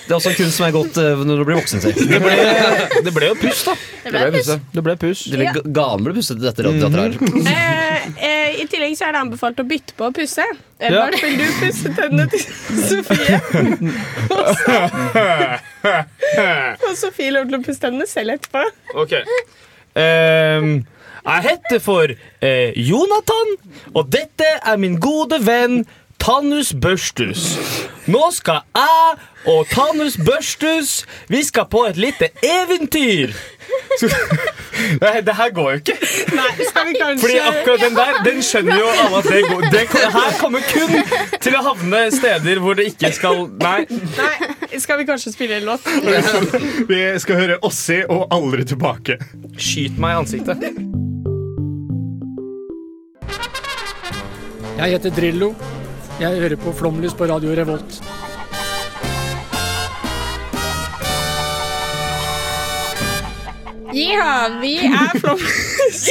Det 0.04 0.12
er 0.12 0.16
også 0.18 0.30
en 0.30 0.36
kunst 0.36 0.58
som 0.58 0.66
er 0.66 0.72
godt 0.74 0.98
eh, 1.00 1.22
når 1.24 1.38
du 1.40 1.44
blir 1.48 1.56
voksen. 1.56 1.80
sier. 1.80 1.94
Det 1.96 2.18
ble, 2.20 2.34
det 3.06 3.12
ble 3.16 3.30
jo 3.30 3.36
puss, 3.40 3.62
da. 3.64 3.74
Det 4.04 4.12
ble 4.12 4.30
puss. 4.34 4.50
Det 4.74 4.82
ble 4.84 4.94
puss. 5.00 5.22
Eller 5.32 5.52
ga- 5.56 5.64
ganen 5.78 6.04
ble 6.04 6.12
pusset 6.18 6.36
til 6.36 6.44
dette 6.44 6.66
radioteatret 6.66 7.02
her. 7.08 7.14
Eh, 7.54 8.08
eh, 8.28 8.58
I 8.60 8.66
tillegg 8.70 8.98
så 9.00 9.06
er 9.08 9.16
det 9.16 9.22
anbefalt 9.24 9.62
å 9.62 9.66
bytte 9.70 9.96
på 9.96 10.10
å 10.10 10.12
pusse. 10.14 10.44
Edvard, 10.84 11.16
vil 11.22 11.38
du 11.40 11.46
pusse 11.62 11.94
tennene 11.96 12.26
til 12.28 12.44
Sofie? 12.90 13.40
Og 14.28 14.44
så- 14.60 14.90
Og 16.88 16.96
Sofie 16.98 17.30
lov 17.34 17.48
til 17.48 17.58
å 17.58 17.62
pusse 17.64 17.80
tennene 17.82 18.06
selv 18.10 18.36
etterpå. 18.36 18.64
Ok. 19.04 19.14
Ehm, 19.96 20.70
jeg 21.24 21.42
heter 21.48 21.80
for 21.80 22.10
eh, 22.44 22.72
Jonathan, 22.76 23.54
og 23.94 24.10
dette 24.12 24.48
er 24.60 24.76
min 24.80 24.98
gode 25.00 25.38
venn 25.44 25.84
Tannus 26.24 26.74
Børstus. 26.82 27.58
Nå 28.06 28.30
skal 28.32 28.60
jeg 28.76 29.16
og 29.46 29.66
Tannus 29.68 30.16
Børstus 30.16 31.06
Vi 31.28 31.42
skal 31.44 31.66
på 31.70 31.82
et 31.84 31.96
lite 32.00 32.28
eventyr. 32.40 33.34
Så, 34.00 34.08
det, 35.00 35.26
det 35.26 35.34
her 35.36 35.50
går 35.54 35.70
jo 35.70 35.76
ikke. 35.82 35.96
Nei, 36.32 36.64
skal 36.68 36.88
vi 36.88 36.94
kanskje 37.00 37.26
Fordi 37.26 37.36
akkurat 37.50 37.84
den 37.84 37.98
der, 37.98 38.22
den 38.24 38.40
skjønner 38.42 38.78
jo 38.80 38.86
alle 39.02 39.20
at 39.20 39.28
det 39.28 39.42
går. 39.50 39.60
Det 39.74 39.84
her 40.16 40.38
kommer 40.40 40.64
kun 40.70 40.96
til 41.44 41.58
å 41.60 41.62
havne 41.68 42.02
steder 42.16 42.62
hvor 42.64 42.80
det 42.80 42.88
ikke 42.94 43.12
skal 43.12 43.44
Nei. 43.60 43.84
Nei, 44.16 44.80
skal 44.80 45.02
vi 45.02 45.08
kanskje 45.12 45.34
spille 45.36 45.60
en 45.60 45.68
låt? 45.68 45.92
Vi 46.88 47.04
skal 47.20 47.40
høre 47.42 47.60
Ossi 47.68 48.00
og 48.08 48.32
Aldri 48.32 48.64
tilbake. 48.72 49.20
Skyt 49.60 50.00
meg 50.00 50.16
i 50.16 50.24
ansiktet. 50.24 50.68
Jeg 54.80 54.96
heter 54.96 55.10
Drillo. 55.20 55.52
Jeg 56.20 56.38
hører 56.38 56.54
på 56.56 56.70
Flomlys 56.78 57.14
på 57.18 57.26
Radio 57.26 57.50
Revolt. 57.58 57.96
Jiha, 63.94 64.60
vi 64.60 64.76
er 64.86 65.18
Flomlys. 65.18 66.06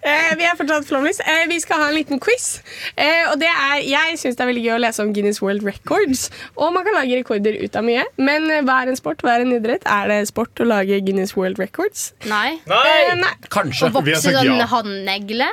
Eh, 0.00 0.30
vi 0.40 0.44
er 0.48 0.54
fortsatt 0.56 0.86
Flomlys. 0.88 1.18
Eh, 1.20 1.42
vi 1.50 1.58
skal 1.60 1.82
ha 1.82 1.90
en 1.90 1.94
liten 1.94 2.20
quiz. 2.22 2.62
Eh, 2.96 3.28
og 3.28 3.36
det 3.42 3.50
er, 3.50 3.82
jeg 3.84 4.16
syns 4.18 4.38
det 4.38 4.42
er 4.42 4.48
veldig 4.48 4.62
gøy 4.64 4.72
å 4.72 4.80
lese 4.80 5.04
om 5.04 5.12
Guinness 5.14 5.42
World 5.44 5.66
Records. 5.66 6.30
Og 6.56 6.72
man 6.72 6.86
kan 6.86 6.96
lage 6.96 7.20
rekorder 7.20 7.58
ut 7.60 7.76
av 7.76 7.84
mye. 7.84 8.06
Men 8.16 8.48
eh, 8.48 8.64
hva 8.64 8.80
er 8.80 8.94
en 8.94 8.98
sport? 8.98 9.20
Hva 9.20 9.36
er 9.36 9.44
en 9.44 9.52
idrett? 9.58 9.84
Er 9.84 10.08
det 10.08 10.22
sport 10.32 10.64
å 10.64 10.66
lage 10.66 11.02
Guinness 11.04 11.36
World 11.36 11.60
Records? 11.60 12.14
Nei. 12.30 12.56
Eh, 12.64 13.12
nei. 13.20 13.34
Kanskje. 13.52 13.92
Å 13.92 13.98
vokse 14.00 14.32
sånn 14.32 14.56
ja. 14.56 14.70
håndnegle. 14.72 15.52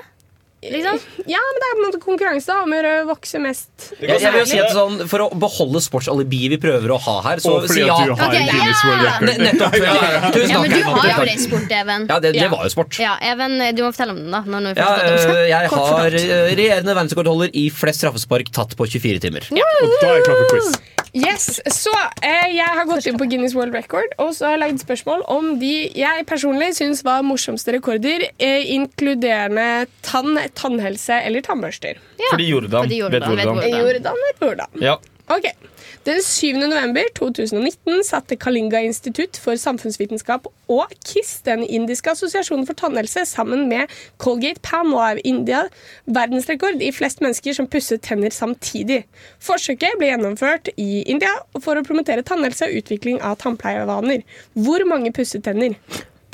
Liksom? 0.61 0.99
Ja, 1.29 1.39
men 1.43 1.59
det 1.61 1.67
er 1.67 1.73
på 1.75 1.79
en 1.79 1.85
måte 1.85 1.99
konkurranse 2.01 2.55
om 2.63 2.73
å 2.73 2.93
vokse 3.11 3.41
mest. 3.41 3.69
Jeg, 3.99 4.17
jeg 4.23 4.33
vil 4.33 4.41
jo 4.41 4.47
si 4.49 4.59
at 4.61 4.73
sånn, 4.73 5.03
For 5.09 5.27
å 5.27 5.29
beholde 5.37 5.81
sportsalibiet 5.85 6.55
vi 6.55 6.59
prøver 6.61 6.95
å 6.95 6.97
ha 7.05 7.15
her, 7.29 7.43
så 7.43 7.59
si 7.69 7.83
ja. 7.83 7.97
du 8.01 8.15
har 8.17 8.25
okay, 8.27 8.47
Guinness 8.49 8.81
ja. 8.81 8.89
World 8.89 9.05
Record. 9.07 9.45
Nettopp. 9.45 9.77
Ja, 9.87 9.93
ja. 9.93 10.31
Tusen 10.33 10.51
Ja, 10.51 10.61
men 10.63 10.73
du 10.73 10.79
har 10.83 10.97
jo 10.97 11.13
Tusen 11.13 11.29
det 11.29 11.37
sport, 11.45 11.71
Even. 11.77 12.09
Ja, 12.09 12.19
det, 12.23 12.33
det 12.35 12.49
var 12.51 12.65
jo 12.65 12.73
sport. 12.73 12.99
Ja, 13.01 13.15
Even, 13.23 13.57
du 13.77 13.85
må 13.85 13.93
fortelle 13.93 14.17
om 14.17 14.21
den, 14.23 14.33
da. 14.33 14.43
Når 14.47 14.67
du 14.67 14.81
Ja, 14.81 14.91
øh, 15.05 15.45
jeg 15.47 15.71
har 15.73 16.19
øh, 16.19 16.51
regjerende 16.57 16.97
verdensrekordholder 16.97 17.53
i 17.57 17.67
flest 17.73 18.03
straffespark 18.03 18.51
tatt 18.55 18.75
på 18.77 18.89
24 18.97 19.25
timer. 19.27 19.49
Og 19.53 19.97
da 20.01 20.13
er 20.13 20.19
jeg 20.19 20.29
klar 20.29 20.43
for 20.43 20.55
quiz. 20.55 20.77
Yes, 21.17 21.61
Så 21.71 21.93
eh, 22.21 22.49
jeg 22.57 22.67
har 22.67 22.85
gått 22.87 23.07
inn 23.07 23.17
på 23.17 23.25
Guinness 23.29 23.55
World 23.57 23.75
Record 23.75 24.11
og 24.21 24.33
så 24.35 24.47
har 24.47 24.57
jeg 24.57 24.61
lagd 24.65 24.81
spørsmål 24.83 25.23
om 25.31 25.53
de 25.61 25.71
jeg 25.97 26.25
personlig 26.29 26.73
syns 26.77 27.03
var 27.05 27.23
morsomste 27.25 27.73
rekorder, 27.77 28.27
eh, 28.37 28.67
inkluderende 28.75 29.87
tann, 30.05 30.37
tannhelse 30.55 31.13
eller 31.23 31.41
tannbørster. 31.45 31.99
Ja, 32.19 32.31
Fordi 32.31 32.49
Jordan 32.49 32.83
fordi 32.83 32.99
Jordan 33.03 33.21
vet 33.21 33.37
vet 33.37 33.45
hvordan. 33.45 33.61
hvordan. 33.61 33.79
Jordan 33.79 34.25
vet 34.27 34.43
hvordan. 34.45 34.81
Ja. 34.81 34.95
Ok. 35.27 35.43
Den 36.07 36.21
7. 36.23 36.53
november 36.55 37.03
2019 37.15 38.03
satte 38.07 38.37
Kalinga 38.39 38.79
institutt 38.79 39.35
for 39.43 39.59
samfunnsvitenskap 39.59 40.45
og 40.71 40.93
KISS, 41.03 41.41
den 41.43 41.65
indiske 41.67 42.13
assosiasjonen 42.13 42.63
for 42.67 42.79
tannhelse, 42.79 43.25
sammen 43.27 43.65
med 43.67 43.91
Colgate 44.23 44.63
Palmolive 44.63 45.19
India 45.27 45.65
verdensrekord 46.05 46.79
i 46.79 46.93
flest 46.95 47.19
mennesker 47.19 47.57
som 47.57 47.67
pusset 47.67 48.05
tenner 48.07 48.31
samtidig. 48.31 49.01
Forsøket 49.43 49.99
ble 49.99 50.13
gjennomført 50.13 50.71
i 50.77 51.03
India 51.03 51.33
for 51.59 51.75
å 51.75 51.83
promotere 51.83 52.23
tannhelse 52.23 52.69
og 52.69 52.79
utvikling 52.79 53.19
av 53.19 53.35
tannpleievaner. 53.43 54.23
Hvor 54.55 54.87
mange 54.87 55.11
pusset 55.11 55.43
tenner? 55.43 55.75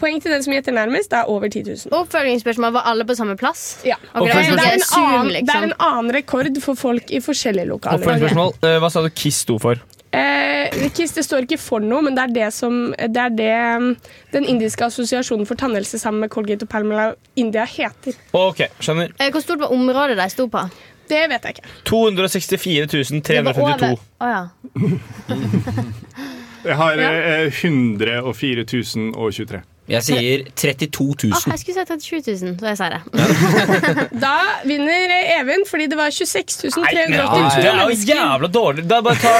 Poeng 0.03 0.19
til 0.19 0.33
den 0.35 0.43
som 0.43 0.51
gjetter 0.51 0.75
nærmest, 0.75 1.09
det 1.13 1.21
er 1.21 1.29
over 1.31 1.47
10 1.47 1.61
000. 1.63 1.93
Oppfølgingsspørsmål. 1.95 2.73
Var 2.75 2.87
alle 2.91 3.05
på 3.07 3.15
samme 3.15 3.37
plass? 3.39 3.61
Ja. 3.87 3.95
Okay, 4.11 4.27
det, 4.27 4.33
det 4.35 4.65
er 4.65 4.73
er 4.73 4.77
ikke 4.81 4.99
en 4.99 5.07
annen, 5.07 5.29
det 5.31 5.37
er 5.37 5.39
liksom. 5.39 5.63
en 5.69 5.73
annen 5.87 6.11
rekord 6.17 6.59
for 6.65 6.75
folk 6.75 7.11
i 7.15 7.21
forskjellige 7.23 7.69
lokaler. 7.71 8.01
Oppfølgingsspørsmål. 8.03 8.51
Eh, 8.67 8.79
Hva 8.83 8.89
sa 8.91 9.03
du 9.05 9.09
KISS 9.15 9.39
sto 9.47 9.55
for? 9.63 9.79
Eh, 10.13 10.75
KISS 10.93 11.15
det 11.15 11.23
står 11.25 11.47
ikke 11.47 11.57
for 11.57 11.79
noe, 11.81 12.03
men 12.05 12.13
det 12.19 12.25
er 12.27 12.33
det 12.35 12.49
som 12.53 12.75
det 12.99 13.17
er 13.23 13.31
det 13.33 13.47
um, 13.79 13.87
Den 14.35 14.45
indiske 14.51 14.85
assosiasjonen 14.85 15.47
for 15.49 15.55
tannhelse 15.57 15.97
sammen 16.01 16.21
med 16.21 16.29
Colgate 16.35 16.67
og 16.67 16.69
Palmela 16.75 17.07
India 17.39 17.63
heter. 17.65 18.13
Ok, 18.37 18.65
skjønner. 18.83 19.15
Eh, 19.17 19.31
Hvor 19.33 19.41
stort 19.41 19.63
var 19.63 19.71
området 19.73 20.19
de 20.19 20.27
sto 20.35 20.45
på? 20.51 20.67
Det 21.09 21.23
vet 21.31 21.43
jeg 21.47 21.55
ikke. 21.57 21.71
264 21.89 22.87
Det 22.91 23.43
var 23.45 23.53
352. 23.53 23.87
over- 23.87 23.99
oh, 24.19 24.29
ja. 24.29 24.43
Jeg 26.63 26.75
har 26.79 26.95
Ja. 26.95 27.09
eh, 27.43 27.51
104 27.51 28.63
023. 28.65 29.63
Jeg 29.91 30.03
sier 30.05 30.43
32 30.55 31.27
Ah, 31.33 31.41
000. 31.43 31.51
jeg 31.51 31.59
skulle 31.59 31.75
sagt 31.75 32.05
37 32.07 32.45
000, 32.45 32.53
så 32.59 32.67
jeg 32.71 32.77
sa 32.79 32.87
det. 32.93 32.99
Da 34.23 34.33
vinner 34.63 35.11
Even, 35.39 35.65
fordi 35.67 35.87
det 35.91 35.97
var 35.99 36.09
26 36.11 36.71
382. 36.71 37.57
det 37.57 37.67
er 37.67 37.81
jo 37.81 37.97
jævla 38.07 38.47
dårlig. 38.47 38.85
Da 38.87 39.01
bare 39.03 39.19
ta 39.19 39.33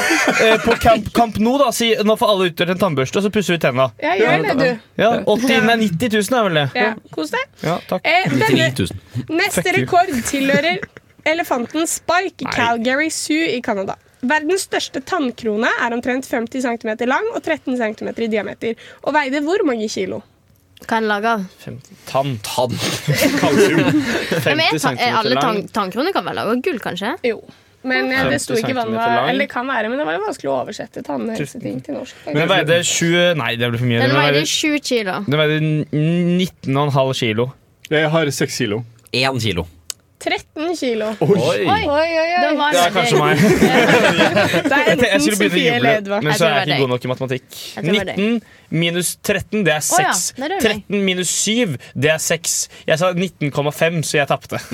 eh, 0.43 0.57
på 0.65 0.75
Camp, 0.83 1.07
Camp 1.15 1.37
Nou, 1.39 1.55
da. 1.61 1.69
Si 1.75 1.93
nå 2.03 2.15
får 2.19 2.33
alle 2.33 2.49
utdelt 2.51 2.73
en 2.75 2.81
tannbørste, 2.81 3.21
og 3.21 3.27
så 3.27 3.31
pusser 3.31 3.55
vi 3.55 3.61
tenna. 3.63 3.87
Ja, 4.03 4.17
gjør 4.19 4.43
det, 4.49 4.55
du. 4.59 4.83
Ja, 4.99 5.13
80, 5.23 5.63
nei, 5.69 5.77
90 5.85 6.17
000 6.19 6.39
er 6.41 6.49
vel 6.49 6.59
det. 6.59 6.65
Ja, 6.81 6.89
Kos 7.15 7.31
deg. 7.35 7.47
Ja, 7.63 7.77
takk. 7.87 8.03
Eh, 8.03 8.27
denne 8.33 8.67
neste 9.39 9.75
rekord 9.77 10.11
tilhører 10.27 10.83
elefanten 11.29 11.87
Spike 11.87 12.43
i 12.43 12.51
Calgary 12.51 13.07
Zoo 13.15 13.47
i 13.47 13.61
Canada. 13.63 13.95
Verdens 14.23 14.67
største 14.67 15.01
tannkrone 15.07 15.71
er 15.83 15.95
omtrent 15.95 16.27
50 16.27 16.63
cm 16.67 16.93
lang 17.11 17.25
og 17.35 17.41
13 17.43 17.75
cm 17.79 18.11
i 18.23 18.29
diameter. 18.31 18.75
Og 19.03 19.15
veide 19.15 19.41
hvor 19.43 19.63
mange 19.67 19.87
kilo? 19.91 20.21
Hva 20.83 20.97
er 20.97 21.03
den 21.03 21.09
laga 21.09 21.33
av? 21.37 21.43
tann. 22.09 22.31
Tann. 22.43 22.73
Kalsium. 23.41 23.99
50 24.47 24.79
cm 24.79 24.87
lang. 24.87 24.97
er 24.99 25.17
alle 25.19 25.35
tann- 25.41 25.67
tannkroner 25.73 26.13
kan 26.15 26.25
være 26.27 26.39
laga 26.41 26.55
av 26.57 26.63
gull, 26.65 26.79
kanskje? 26.83 27.13
Jo. 27.27 27.37
Men 27.83 28.07
eh, 28.15 28.29
det 28.31 28.37
sto 28.39 28.55
ikke 28.55 28.71
hva 28.77 28.85
den 28.87 28.95
var. 28.95 29.25
Eller 29.27 29.47
kan 29.51 29.67
være, 29.67 29.89
men 29.91 29.99
det 29.99 30.05
var 30.07 30.15
jo 30.15 30.21
vanskelig 30.23 30.49
å 30.51 30.55
oversette 30.61 31.03
tannhelseting 31.03 31.81
til 31.83 31.97
norsk. 31.97 32.15
Men 32.29 32.37
den 32.43 32.51
veide 32.53 32.77
20 32.87 33.33
Nei, 33.41 33.49
det 33.59 33.69
ble 33.73 33.81
for 33.81 33.89
mye. 33.89 33.99
Den 34.05 34.15
veide 34.15 34.37
veide, 34.39 34.47
7 34.47 34.77
kilo. 34.87 35.17
den 35.27 35.41
veide 35.41 35.57
19,5 35.91 37.13
kilo. 37.19 37.49
Jeg 37.91 38.09
har 38.13 38.31
6 38.39 38.57
kilo. 38.61 38.83
1 39.11 39.41
kilo. 39.43 39.67
13 40.23 40.75
kilo. 40.79 41.09
Oi. 41.19 41.37
Oi, 41.37 41.65
oi, 41.67 42.09
oi. 42.23 42.27
Det 42.43 42.79
er 42.79 42.91
kanskje 42.95 43.17
meg. 43.19 43.35
Det 43.43 44.73
er 44.73 44.91
enten 44.93 45.23
Sofie 45.27 45.73
eller 45.77 45.99
Edvard. 45.99 46.23
men 46.23 46.33
så 46.39 46.47
er 46.47 46.53
jeg 46.61 46.67
ikke 46.67 46.81
god 46.83 46.91
nok 46.93 47.05
i 47.05 47.11
matematikk. 47.11 47.47
Jeg 47.53 47.83
tror 47.83 47.91
det 47.91 47.97
var 47.99 48.09
deg. 48.11 48.17
19 48.23 48.41
minus 48.73 49.09
13, 49.21 49.65
det 49.67 49.73
er 49.75 49.83
6. 49.85 50.21
det 50.37 50.45
er 50.47 50.53
det 50.55 50.57
meg. 50.63 50.79
13 50.89 51.03
minus 51.05 51.29
7, 51.43 51.75
det 51.93 52.09
er 52.13 52.21
6. 52.23 52.55
Jeg 52.87 52.99
sa 53.03 53.11
19,5, 53.13 53.99
så 54.09 54.17
jeg 54.17 54.27
tapte. 54.31 54.57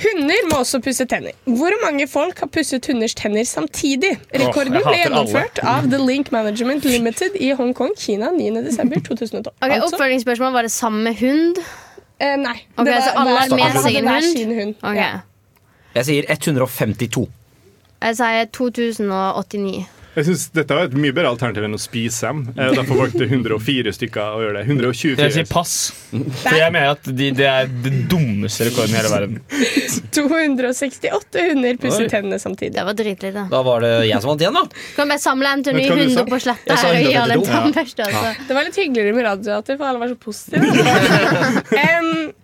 Hunder 0.00 0.46
må 0.50 0.60
også 0.62 0.80
pusse 0.84 1.04
tenner. 1.10 1.34
Hvor 1.44 1.74
mange 1.84 2.06
folk 2.08 2.38
har 2.40 2.48
pusset 2.52 2.86
hunders 2.88 3.14
tenner 3.18 3.44
samtidig? 3.48 4.14
Rekorden 4.32 4.78
ble 4.78 4.96
gjennomført 5.02 5.60
av 5.66 5.90
The 5.92 6.00
Link 6.00 6.30
Management 6.34 6.86
Limited 6.88 7.36
i 7.40 7.52
Hongkong, 7.58 7.92
Kina 7.98 8.30
9.12.2012. 8.36 9.50
Ok, 9.60 9.70
Altså, 9.70 9.96
Oppfølgingsspørsmål. 9.96 10.52
Var 10.56 10.62
det 10.68 10.72
samme 10.72 11.12
hund? 11.20 11.60
Eh, 12.20 12.36
nei. 12.36 12.56
Ok, 12.78 12.86
så 12.86 13.12
alle 13.16 13.30
hver- 13.38 13.56
med 13.56 13.82
seg 13.82 13.94
en 13.96 14.08
hund? 14.08 14.22
sin 14.36 14.54
hund. 14.60 14.74
Okay. 14.82 14.96
Ja. 14.96 15.20
Jeg 15.94 16.04
sier 16.06 16.24
152. 16.30 17.28
Jeg 18.02 18.16
sier 18.16 18.44
2089. 18.52 19.86
Jeg 20.16 20.24
synes 20.26 20.44
Dette 20.56 20.74
var 20.74 20.88
et 20.88 20.94
mye 20.98 21.12
bedre 21.14 21.30
alternativ 21.30 21.62
enn 21.68 21.76
å 21.76 21.78
spise 21.80 22.26
dem. 22.26 22.40
Eh, 22.56 22.72
Derfor 22.74 22.98
valgte 23.04 23.28
104 23.28 23.92
stykker 23.94 24.36
å 24.36 24.40
gjøre 24.42 24.56
det. 24.58 24.64
124. 24.66 25.22
Jeg 25.22 25.34
sier 25.36 25.46
pass. 25.50 25.74
For 26.10 26.56
jeg 26.58 26.72
mener 26.74 26.96
at 26.96 27.06
de, 27.06 27.28
det 27.38 27.46
er 27.46 27.68
den 27.84 28.00
dummeste 28.10 28.66
rekorden 28.66 28.96
i 28.96 28.98
hele 28.98 29.12
verden. 29.12 29.38
268 30.16 31.44
hunder 31.50 31.78
pusset 31.80 32.06
Oi. 32.06 32.10
tennene 32.10 32.38
samtidig. 32.42 32.74
Det 32.74 32.84
var 32.88 32.98
dritlite. 32.98 33.44
Da 33.52 33.62
var 33.66 33.84
det 33.86 33.92
jeg 34.08 34.18
som 34.24 34.32
vant 34.32 34.42
igjen, 34.42 34.58
da. 34.58 34.64
Kan 34.96 35.12
vi 35.14 35.18
samle 35.22 35.54
en 35.54 35.64
til 35.66 35.78
ny 35.78 35.86
Vet 35.86 35.90
du 35.90 35.94
hva 35.94 36.02
du 36.02 36.10
sa? 36.14 36.24
hund 36.24 36.34
på 36.34 36.40
sletta 36.42 36.78
her 36.80 36.90
og 36.90 37.06
gi 37.06 37.14
alle 37.22 37.38
en 37.38 37.44
152. 37.46 37.54
tannbørste? 37.54 38.10
Ja. 38.10 38.34
Det 38.50 38.56
var 38.58 38.66
litt 38.66 38.80
hyggeligere 38.82 39.16
med 39.16 39.28
radioater, 39.30 39.78
for 39.80 39.90
alle 39.92 40.02
var 40.02 40.10
så 40.10 40.18
positive. 40.26 40.62
Em, 41.86 42.10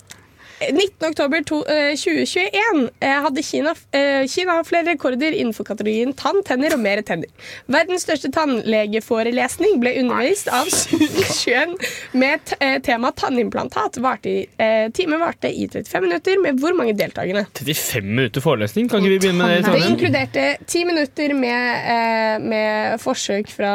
19. 0.72 1.09
oktober 1.09 1.38
eh, 1.38 1.94
2021 1.96 2.90
eh, 3.00 3.16
hadde 3.26 3.42
Kina, 3.42 3.74
eh, 3.92 4.26
Kina 4.31 4.59
flere 4.64 4.92
rekorder 4.92 5.33
innenfor 5.33 5.64
kategorien 5.68 6.12
tann, 6.16 6.42
tenner 6.46 6.74
og 6.76 6.83
mer 6.83 7.02
tenner. 7.07 7.31
Verdens 7.70 8.07
største 8.07 8.31
tannlegeforelesning 8.35 9.79
ble 9.83 9.94
undervist 10.02 10.50
av 10.52 10.70
Sjøen 10.70 11.76
med 12.16 12.44
t 12.46 12.59
tema 12.87 13.12
tannimplantat. 13.16 14.00
Varte 14.02 14.31
i, 14.31 14.40
timen 14.96 15.20
varte 15.22 15.50
i 15.50 15.66
35 15.70 16.05
minutter 16.05 16.40
med 16.42 16.61
hvor 16.61 16.76
mange 16.76 16.94
deltakende? 16.98 17.46
35 17.57 18.07
minutter 18.07 18.44
forelesning, 18.44 18.90
kan 18.90 19.02
ikke 19.02 19.14
vi 19.14 19.20
begynne 19.26 19.50
med 19.50 19.64
det 19.66 19.74
Det 19.76 19.90
inkluderte 19.90 20.46
10 20.66 20.85
minutter 20.90 21.35
med, 21.37 22.46
med 22.46 23.00
forsøk 23.02 23.50
fra 23.52 23.72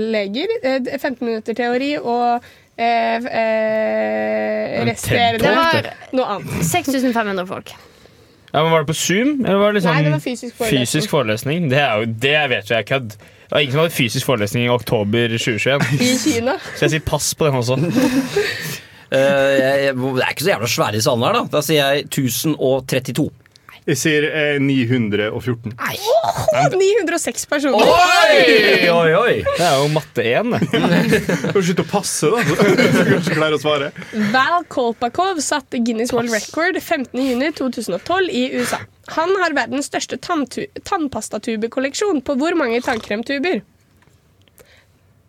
leger, 0.00 0.50
eh, 0.62 0.98
15 0.98 1.26
minutter 1.26 1.54
teori 1.54 1.94
og 1.98 2.44
eh, 2.76 3.16
eh, 3.16 4.84
resterende 4.86 5.42
Det 5.44 5.54
var 5.56 5.90
noe 6.16 6.26
annet. 6.36 6.66
6500 6.66 7.46
folk. 7.46 7.72
Ja, 8.52 8.62
men 8.62 8.72
Var 8.72 8.80
det 8.82 8.86
på 8.86 8.94
Zoom, 8.98 9.44
eller 9.44 9.58
var 9.60 9.72
det 9.72 9.78
liksom 9.78 9.94
Nei, 9.94 10.02
det 10.02 10.10
var 10.10 10.22
fysisk 10.24 10.56
forelesning. 10.56 10.80
fysisk 10.86 11.10
forelesning? 11.12 11.68
Det, 11.70 11.78
er 11.78 12.00
jo, 12.00 12.08
det 12.24 12.38
vet 12.50 12.70
jo 12.70 12.74
jeg 12.74 12.82
er 12.82 12.88
kødd. 12.88 13.12
Det 13.14 13.52
var 13.54 13.60
ingen 13.62 13.72
som 13.76 13.82
hadde 13.84 13.94
fysisk 13.94 14.26
forelesning 14.26 14.64
i 14.64 14.70
oktober 14.72 15.36
2021. 15.36 15.84
I 16.00 16.10
Kina. 16.18 16.56
Så 16.74 16.86
jeg 16.86 16.90
sier 16.96 17.04
pass 17.06 17.30
på 17.34 17.46
den 17.46 17.58
også. 17.60 17.76
uh, 17.78 19.14
jeg, 19.14 19.84
jeg, 19.84 19.94
det 19.94 20.24
er 20.24 20.34
ikke 20.34 20.46
så 20.46 20.52
jævla 20.52 20.70
svære 20.74 20.98
i 20.98 21.04
salen 21.06 21.26
her, 21.26 21.38
da. 21.38 21.44
Da 21.54 21.62
sier 21.66 21.94
jeg 21.94 22.08
1032. 22.10 23.28
Jeg 23.88 23.96
sier 23.96 24.26
eh, 24.28 24.58
914. 24.60 25.72
906 26.76 27.46
personer. 27.48 27.80
Oi, 27.80 28.84
oi, 28.92 29.14
oi! 29.16 29.38
Det 29.46 29.64
er 29.64 29.78
jo 29.80 29.86
matte 29.94 30.20
1, 30.26 30.52
Får 31.54 31.62
slutte 31.68 31.84
å 31.86 31.88
passe, 31.88 32.28
da. 32.30 32.38
Så 32.44 32.54
kanskje 33.08 33.34
klarer 33.38 33.56
å 33.56 33.60
svare. 33.62 33.88
Val 34.34 34.64
Kolpakov 34.70 35.40
satte 35.44 35.78
Guinness 35.80 36.12
World 36.14 36.30
Record 36.34 36.76
15.6.2012 36.82 38.28
i 38.28 38.44
USA. 38.60 38.78
Han 39.16 39.30
har 39.40 39.50
verdens 39.56 39.86
største 39.90 40.16
tannpastatubekolleksjon 40.20 42.20
på 42.26 42.32
hvor 42.38 42.52
mange 42.60 42.80
tannkremtuber? 42.84 43.56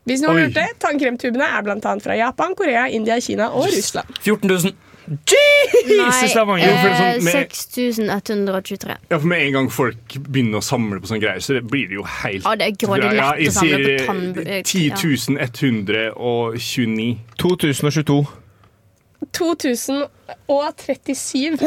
Hvis 0.10 0.22
noen 0.26 0.38
Oi. 0.38 0.44
lurte, 0.50 0.64
tannkremtubene 0.82 1.46
er 1.46 1.62
bl.a. 1.66 1.92
fra 2.04 2.14
Japan, 2.18 2.56
Korea, 2.58 2.88
India, 2.90 3.20
Kina 3.22 3.46
og 3.54 3.66
Russland. 3.70 4.08
14 4.26 4.50
000. 4.50 4.74
Jesus, 5.12 6.32
det 6.34 6.42
er 6.42 6.46
mange. 6.48 6.64
eh, 6.64 7.20
sånn 7.20 7.32
6123. 7.32 8.96
Ja, 9.12 9.18
for 9.20 9.28
Med 9.28 9.42
en 9.48 9.54
gang 9.58 9.68
folk 9.72 9.98
begynner 10.30 10.58
å 10.62 10.64
samle 10.64 11.00
på 11.04 11.08
sånne 11.12 11.22
greier, 11.24 11.40
så 11.44 11.54
det 11.58 11.64
blir 11.68 11.88
det 11.92 11.96
jo 12.00 12.04
helt 12.04 12.44
Ja, 12.46 12.56
det 12.56 12.66
er 12.70 12.74
grådig 12.86 13.04
lett 13.12 13.16
Ja, 13.20 13.32
å 13.32 13.34
jeg 13.42 13.52
samle 13.52 13.78
på 13.78 13.84
sier 13.86 14.06
tann- 14.08 14.38
eh, 14.48 14.62
10 14.64 14.92
129. 15.38 17.18
2022. 17.38 18.28
2037. 19.32 21.58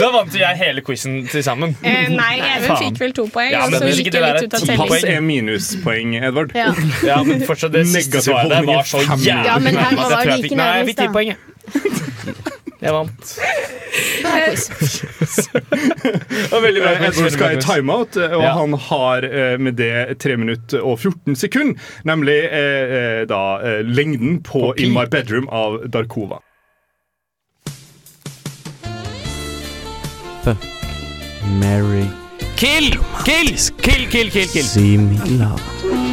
Da 0.00 0.08
vant 0.12 0.34
jeg 0.36 0.56
hele 0.60 0.80
quizen 0.84 1.26
til 1.30 1.42
sammen. 1.44 1.74
Eh, 1.82 2.08
nei, 2.12 2.36
Even 2.56 2.76
fikk 2.80 2.98
vel 3.00 3.12
to 3.16 3.24
poeng, 3.32 3.50
Ja, 3.54 3.66
men 3.70 3.80
så 3.80 3.86
gikk 3.90 4.10
det 4.14 4.20
litt 4.22 4.42
ut 4.46 4.54
av 4.54 4.60
er 4.70 4.74
er 5.16 5.20
minuspoeng, 5.24 6.10
Edvard. 6.22 6.50
Ja. 6.54 6.70
Ja, 7.06 7.16
men 7.26 7.36
fortsatt 7.48 7.72
det 7.74 7.86
siste 7.90 8.18
svaret 8.24 8.50
der 8.52 8.62
var 8.68 8.82
så 8.88 8.98
jævlig 9.02 9.44
Ja, 9.48 9.56
men 9.58 9.72
jeg 9.74 9.82
var 9.98 10.10
jeg 10.24 10.28
fikk 10.46 10.54
Nei, 10.56 10.70
jeg 10.78 10.86
fikk 10.92 10.98
ti 11.02 11.08
poeng, 11.16 11.28
jeg. 11.34 11.38
Jeg 12.86 12.92
vant. 12.92 13.30
det 15.56 16.50
var 16.50 16.60
veldig 16.60 16.82
bra. 16.82 16.90
Edward 17.08 17.30
skal 17.32 17.56
i 17.56 17.60
timeout, 17.64 18.16
og 18.20 18.42
Ja. 18.42 18.52
han 18.58 18.74
har 18.88 19.24
eh, 19.24 19.56
med 19.58 19.72
det 19.80 20.18
3 20.20 20.36
minutter 20.36 20.84
og 20.84 20.98
14 21.00 21.36
sekunder. 21.36 21.80
Nemlig 22.04 22.36
eh, 22.44 22.96
eh, 22.98 23.22
da 23.30 23.40
eh, 23.64 23.80
lengden 23.86 24.42
på, 24.42 24.60
På. 24.60 24.74
In 24.78 24.92
My 24.92 25.06
Bedroom 25.10 25.48
av 25.48 25.88
Darkova. 25.88 26.42
Mary 31.60 32.06
Kill! 32.56 32.92
Kill! 33.24 33.56
Kill, 33.82 34.08
kill, 34.10 34.30
kill, 34.30 34.48
kill. 34.48 34.98
Me 34.98 35.18
love. 35.38 36.05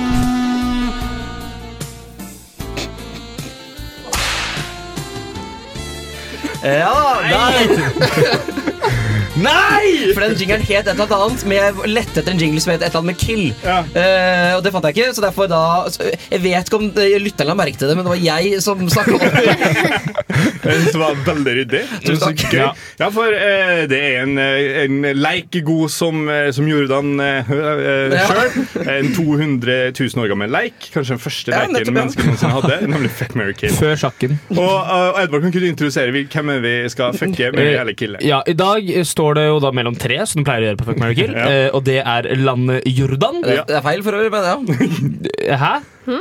Ja, 6.63 7.19
nei! 7.29 7.67
Nei! 9.33 10.13
For 10.13 10.21
den 10.21 10.35
jingeren 10.37 10.61
het 10.67 10.87
et 10.87 10.93
eller 10.93 11.13
annet, 11.25 11.43
men 11.47 11.57
jeg 11.57 11.89
lette 11.89 12.21
etter 12.21 12.33
en 12.35 12.41
jingle 12.41 12.61
som 12.61 12.73
het 12.73 12.83
et 12.83 12.89
eller 12.91 13.01
annet 13.01 13.11
med 13.13 13.21
kill. 13.21 13.45
Eh, 13.65 14.51
og 14.57 14.61
det 14.65 14.73
fant 14.75 14.85
jeg 14.89 14.97
ikke, 14.97 15.15
så 15.17 15.23
derfor 15.25 15.49
da 15.49 15.63
så 15.89 16.05
Jeg 16.05 16.41
vet 16.43 16.67
ikke 16.69 16.79
om 16.79 16.89
lytteren 16.91 17.23
lytterne 17.23 17.49
la 17.49 17.57
merke 17.57 17.79
til 17.79 17.89
det, 17.89 17.97
men 17.97 18.05
det 18.05 18.13
var 18.13 18.21
jeg 18.21 18.61
som 18.63 18.83
snakka 18.93 19.17
om 19.17 19.23
det. 19.23 20.03
Det 20.63 20.95
var 20.95 21.17
veldig 21.25 21.53
ryddig. 21.57 21.81
Tusen 22.05 22.21
takk. 22.23 22.43
Gøy. 22.53 22.61
Ja, 22.99 23.07
for 23.13 23.35
uh, 23.35 23.81
det 23.89 23.99
er 23.99 24.21
en, 24.23 24.37
eh, 24.39 24.83
en 24.85 25.09
leikegod 25.17 25.91
som, 25.91 26.23
eh, 26.31 26.47
som 26.55 26.67
Jordan 26.69 27.19
uh, 27.19 27.51
uh 27.51 28.15
sjøl. 28.29 28.87
En 28.93 29.11
200 29.13 29.91
000 29.91 30.23
år 30.23 30.31
gammel 30.31 30.53
leik. 30.53 30.77
Kanskje 30.93 31.17
den 31.17 31.21
første 31.23 31.51
Ja, 31.53 31.65
leiken 31.67 31.91
ja. 31.91 31.95
mennesket 31.97 32.29
noensinne 32.29 32.53
hadde. 32.55 32.77
Nemlig 32.93 33.11
Fuck, 33.13 33.35
Mary 33.39 33.55
kill. 33.57 33.73
Før 33.75 33.99
sjakken. 34.05 34.37
Og, 34.55 34.59
uh, 34.61 35.19
Edvard, 35.21 35.43
kan 35.43 35.51
ikke 35.51 35.63
du 35.63 35.69
introdusere 35.69 36.13
hvem 36.13 36.53
er 36.55 36.63
vi 36.63 36.73
skal 36.93 37.17
fucke, 37.17 37.51
med 37.55 37.73
eller 37.73 37.97
kille? 37.97 38.21
Ja, 38.25 38.41
I 38.47 38.55
dag 38.57 38.87
eh, 38.89 39.03
står 39.23 39.39
det 39.39 39.47
jo 39.47 39.57
da 39.63 39.71
mellom 39.75 39.95
tre, 39.95 40.19
som 40.27 40.43
du 40.43 40.47
pleier 40.47 40.65
å 40.65 40.69
gjøre 40.73 40.81
på 40.83 40.87
Fuck 40.91 40.99
Mary 41.01 41.15
Kill. 41.17 41.31
Ja. 41.33 41.47
eh, 41.47 41.69
Og 41.73 41.83
det 41.87 41.99
er 42.03 42.27
landet 42.43 42.83
Jordan. 42.91 43.39
Det, 43.45 43.61
det 43.71 43.79
er 43.79 43.85
feil 43.87 44.03
for 44.03 44.19
øvrig, 44.19 44.33
men 44.35 44.43
ja. 44.43 45.57
Hæ? 45.63 45.73
Hæ? 46.05 46.19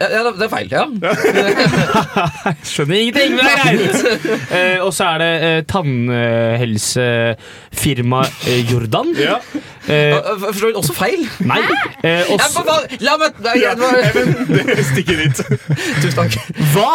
ja. 0.00 0.06
ja 0.12 0.22
det 0.30 0.42
er 0.44 0.48
feil, 0.52 0.68
ja. 0.72 0.84
Skjønner 2.68 2.96
ingenting, 3.00 3.30
men 3.36 3.44
det 3.44 3.52
er 3.52 3.58
greit. 3.64 3.94
Eh, 4.54 4.78
og 4.84 4.92
så 4.94 5.04
er 5.14 5.18
det 5.22 5.32
eh, 5.44 5.60
tannhelsefirma 5.70 8.20
eh, 8.46 8.60
Jordan. 8.70 9.08
Ja. 9.18 9.36
Eh, 9.90 10.14
Forstår 10.40 10.68
du 10.72 10.76
også 10.80 10.94
feil. 10.96 11.22
nei. 11.44 11.58
Eh, 12.04 12.22
og 12.30 12.38
Ja, 12.38 12.44
så- 12.48 12.52
for 12.54 12.62
faen, 12.68 12.84
la 13.04 13.14
meg 13.20 13.30
nei, 13.44 13.54
Ja, 13.62 13.70
det 13.74 13.80
var- 13.82 13.98
Even, 14.04 14.26
det 14.76 14.84
stikker 14.86 15.16
dit. 15.22 15.38
Tusen 16.02 16.16
takk. 16.18 16.32
Hva?! 16.74 16.92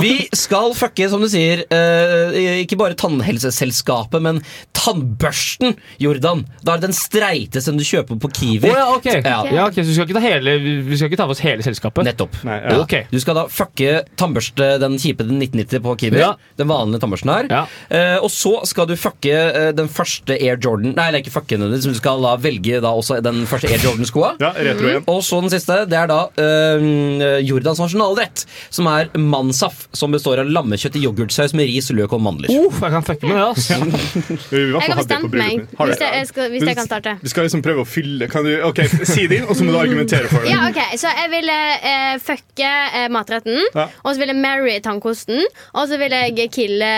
Vi 0.00 0.14
skal 0.36 0.68
fucke, 0.78 1.04
som 1.12 1.20
du 1.24 1.28
sier, 1.32 1.58
eh, 1.70 2.60
ikke 2.64 2.76
bare 2.80 2.94
tannhelseselskapet, 3.00 4.20
men 4.22 4.36
tannbørsten, 4.76 5.70
Jordan. 6.00 6.40
Da 6.64 6.68
er 6.72 6.76
det 6.80 6.86
den 6.90 6.96
streiteste 6.96 7.70
du 7.76 7.84
kjøper 7.84 8.16
på 8.22 8.28
Kiwi. 8.38 8.68
Å 8.70 8.72
ja, 8.76 8.86
ok. 8.94 9.06
Ja. 9.24 9.38
Ja, 9.50 9.66
ok, 9.68 9.74
Så 9.80 9.84
vi 9.90 9.94
skal 9.94 10.06
ikke 10.08 10.18
ta 10.20 10.24
hele 10.24 10.50
Vi 10.60 10.96
skal 10.96 11.08
ikke 11.10 11.16
ta 11.20 11.26
for 11.28 11.34
oss 11.36 11.44
hele 11.44 11.62
selskapet? 11.70 12.04
Nettopp. 12.10 12.36
Nei, 12.46 12.58
Ja. 12.60 12.74
ja. 12.74 12.80
Okay. 12.84 13.06
Du 13.10 13.18
skal 13.22 13.38
da 13.38 13.46
fucke 13.50 14.02
tannbørste, 14.20 14.70
den 14.82 14.98
kjipe 15.00 15.24
den 15.26 15.40
1990 15.40 15.82
på 15.84 15.96
Kiwi. 16.04 16.20
Ja. 16.20 16.34
Den 16.60 16.68
vanlige 16.70 17.00
tannbørsten 17.02 17.32
her. 17.32 17.48
Ja. 17.50 17.62
Eh, 17.88 18.16
og 18.20 18.30
så 18.34 18.52
skal 18.68 18.88
du 18.90 18.94
fucke 19.00 19.32
eh, 19.34 19.70
den 19.76 19.88
første 19.90 20.36
Air 20.36 20.58
Jordan 20.60 20.94
Nei, 20.96 21.08
eller 21.10 21.22
ikke 21.22 21.32
fucke 21.34 21.56
den, 21.56 21.70
men 21.70 21.80
du 21.80 21.94
skal 21.96 22.22
da 22.24 22.34
velge 22.40 22.80
da 22.82 22.90
også 22.96 23.20
den 23.24 23.44
første 23.50 23.70
Air 23.70 23.82
Jordan-skoa. 23.84 24.34
Ja, 24.42 24.52
retro 24.56 24.88
igjen. 24.90 25.04
Og 25.10 25.22
så 25.26 25.40
den 25.44 25.52
siste. 25.52 25.80
Det 25.90 25.98
er 25.98 26.10
da 26.10 26.20
eh, 26.40 27.40
Jordans 27.46 27.80
nasjonalrett, 27.82 28.44
som 28.72 28.88
er 28.90 29.10
mansaf, 29.18 29.86
som 29.96 30.12
består 30.14 30.42
av 30.42 30.50
lammekjøtt 30.50 30.98
i 30.98 31.04
yoghurtsaus 31.06 31.54
med 31.56 31.68
ris, 31.70 31.90
løk 31.94 32.14
og 32.16 32.22
mandler. 32.24 32.50
Uh, 32.50 32.68
jeg 32.70 32.94
kan 32.96 33.06
fucke 33.06 33.28
med 33.30 33.36
det, 33.38 33.46
altså. 33.46 33.78
Jeg 34.50 34.90
har 34.90 34.98
bestemt 34.98 35.34
meg. 35.36 35.64
Har 35.78 35.90
Hvis 35.90 36.00
jeg, 36.00 36.14
jeg, 36.20 36.26
skal, 36.30 36.48
hvis 36.52 36.64
jeg 36.66 36.76
kan 36.78 36.86
starte. 36.86 37.14
Du 37.22 37.28
skal 37.30 37.46
liksom 37.46 37.62
prøve 37.64 37.84
å 37.84 37.88
fylle 37.88 38.26
kan 38.30 38.44
du, 38.46 38.52
Ok, 38.66 38.80
Si 39.08 39.26
din, 39.30 39.44
og 39.46 39.56
så 39.58 39.64
må 39.66 39.74
du 39.74 39.78
argumentere 39.80 40.28
for 40.30 40.44
det. 40.44 40.52
Ja, 40.52 40.66
ok, 40.68 40.80
Så 41.00 41.10
jeg 41.14 41.30
ville 41.32 41.56
eh, 41.90 42.14
fucke 42.22 42.70
eh, 43.00 43.06
matretten, 43.12 43.58
Ja. 43.74 43.86
og 44.04 44.10
så 44.14 44.18
vil 44.22 44.32
jeg 44.32 44.38
marry 44.40 44.76
tannkosten, 44.84 45.40
og 45.74 45.88
så 45.90 45.98
vil 46.00 46.12
jeg 46.16 46.50
kille 46.54 46.90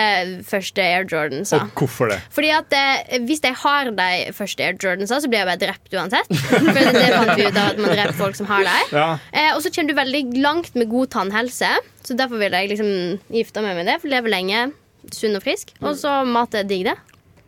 første 0.47 0.81
Air 0.83 1.05
Jordans. 1.09 1.53
Og 1.57 1.69
hvorfor 1.79 2.09
det? 2.13 2.19
Fordi 2.33 2.51
at 2.55 2.73
eh, 2.77 3.19
Hvis 3.27 3.41
jeg 3.43 3.55
har 3.63 3.91
de 3.91 4.09
første 4.33 4.63
Air 4.65 4.75
Jordansa, 4.81 5.19
så 5.23 5.29
blir 5.31 5.43
jeg 5.43 5.49
bare 5.51 5.61
drept 5.65 5.93
uansett. 5.93 6.33
For 6.33 6.59
det, 6.93 7.09
fant 7.13 7.35
vi 7.37 7.47
ut 7.47 7.57
av 7.57 7.71
at 7.73 7.81
man 7.83 7.93
dreper 7.95 8.17
folk 8.19 8.35
som 8.39 8.47
har 8.51 8.63
dem. 8.67 8.93
Ja. 8.97 9.07
Eh, 9.31 9.51
og 9.55 9.61
så 9.63 9.71
kommer 9.73 9.93
du 9.93 9.99
veldig 10.01 10.23
langt 10.43 10.75
med 10.75 10.89
god 10.91 11.11
tannhelse, 11.15 11.71
så 12.03 12.15
derfor 12.19 12.41
vil 12.41 12.51
jeg 12.57 12.73
liksom 12.73 12.93
gifte 13.31 13.61
meg 13.63 13.77
med 13.79 13.87
det. 13.91 13.99
For 14.03 14.11
leve 14.11 14.31
lenge, 14.33 14.69
sunn 15.13 15.35
og 15.39 15.43
frisk. 15.45 15.71
Og 15.83 15.95
så 15.99 16.21
mat 16.27 16.55
er 16.55 16.67
digg, 16.67 16.85
det. 16.89 16.97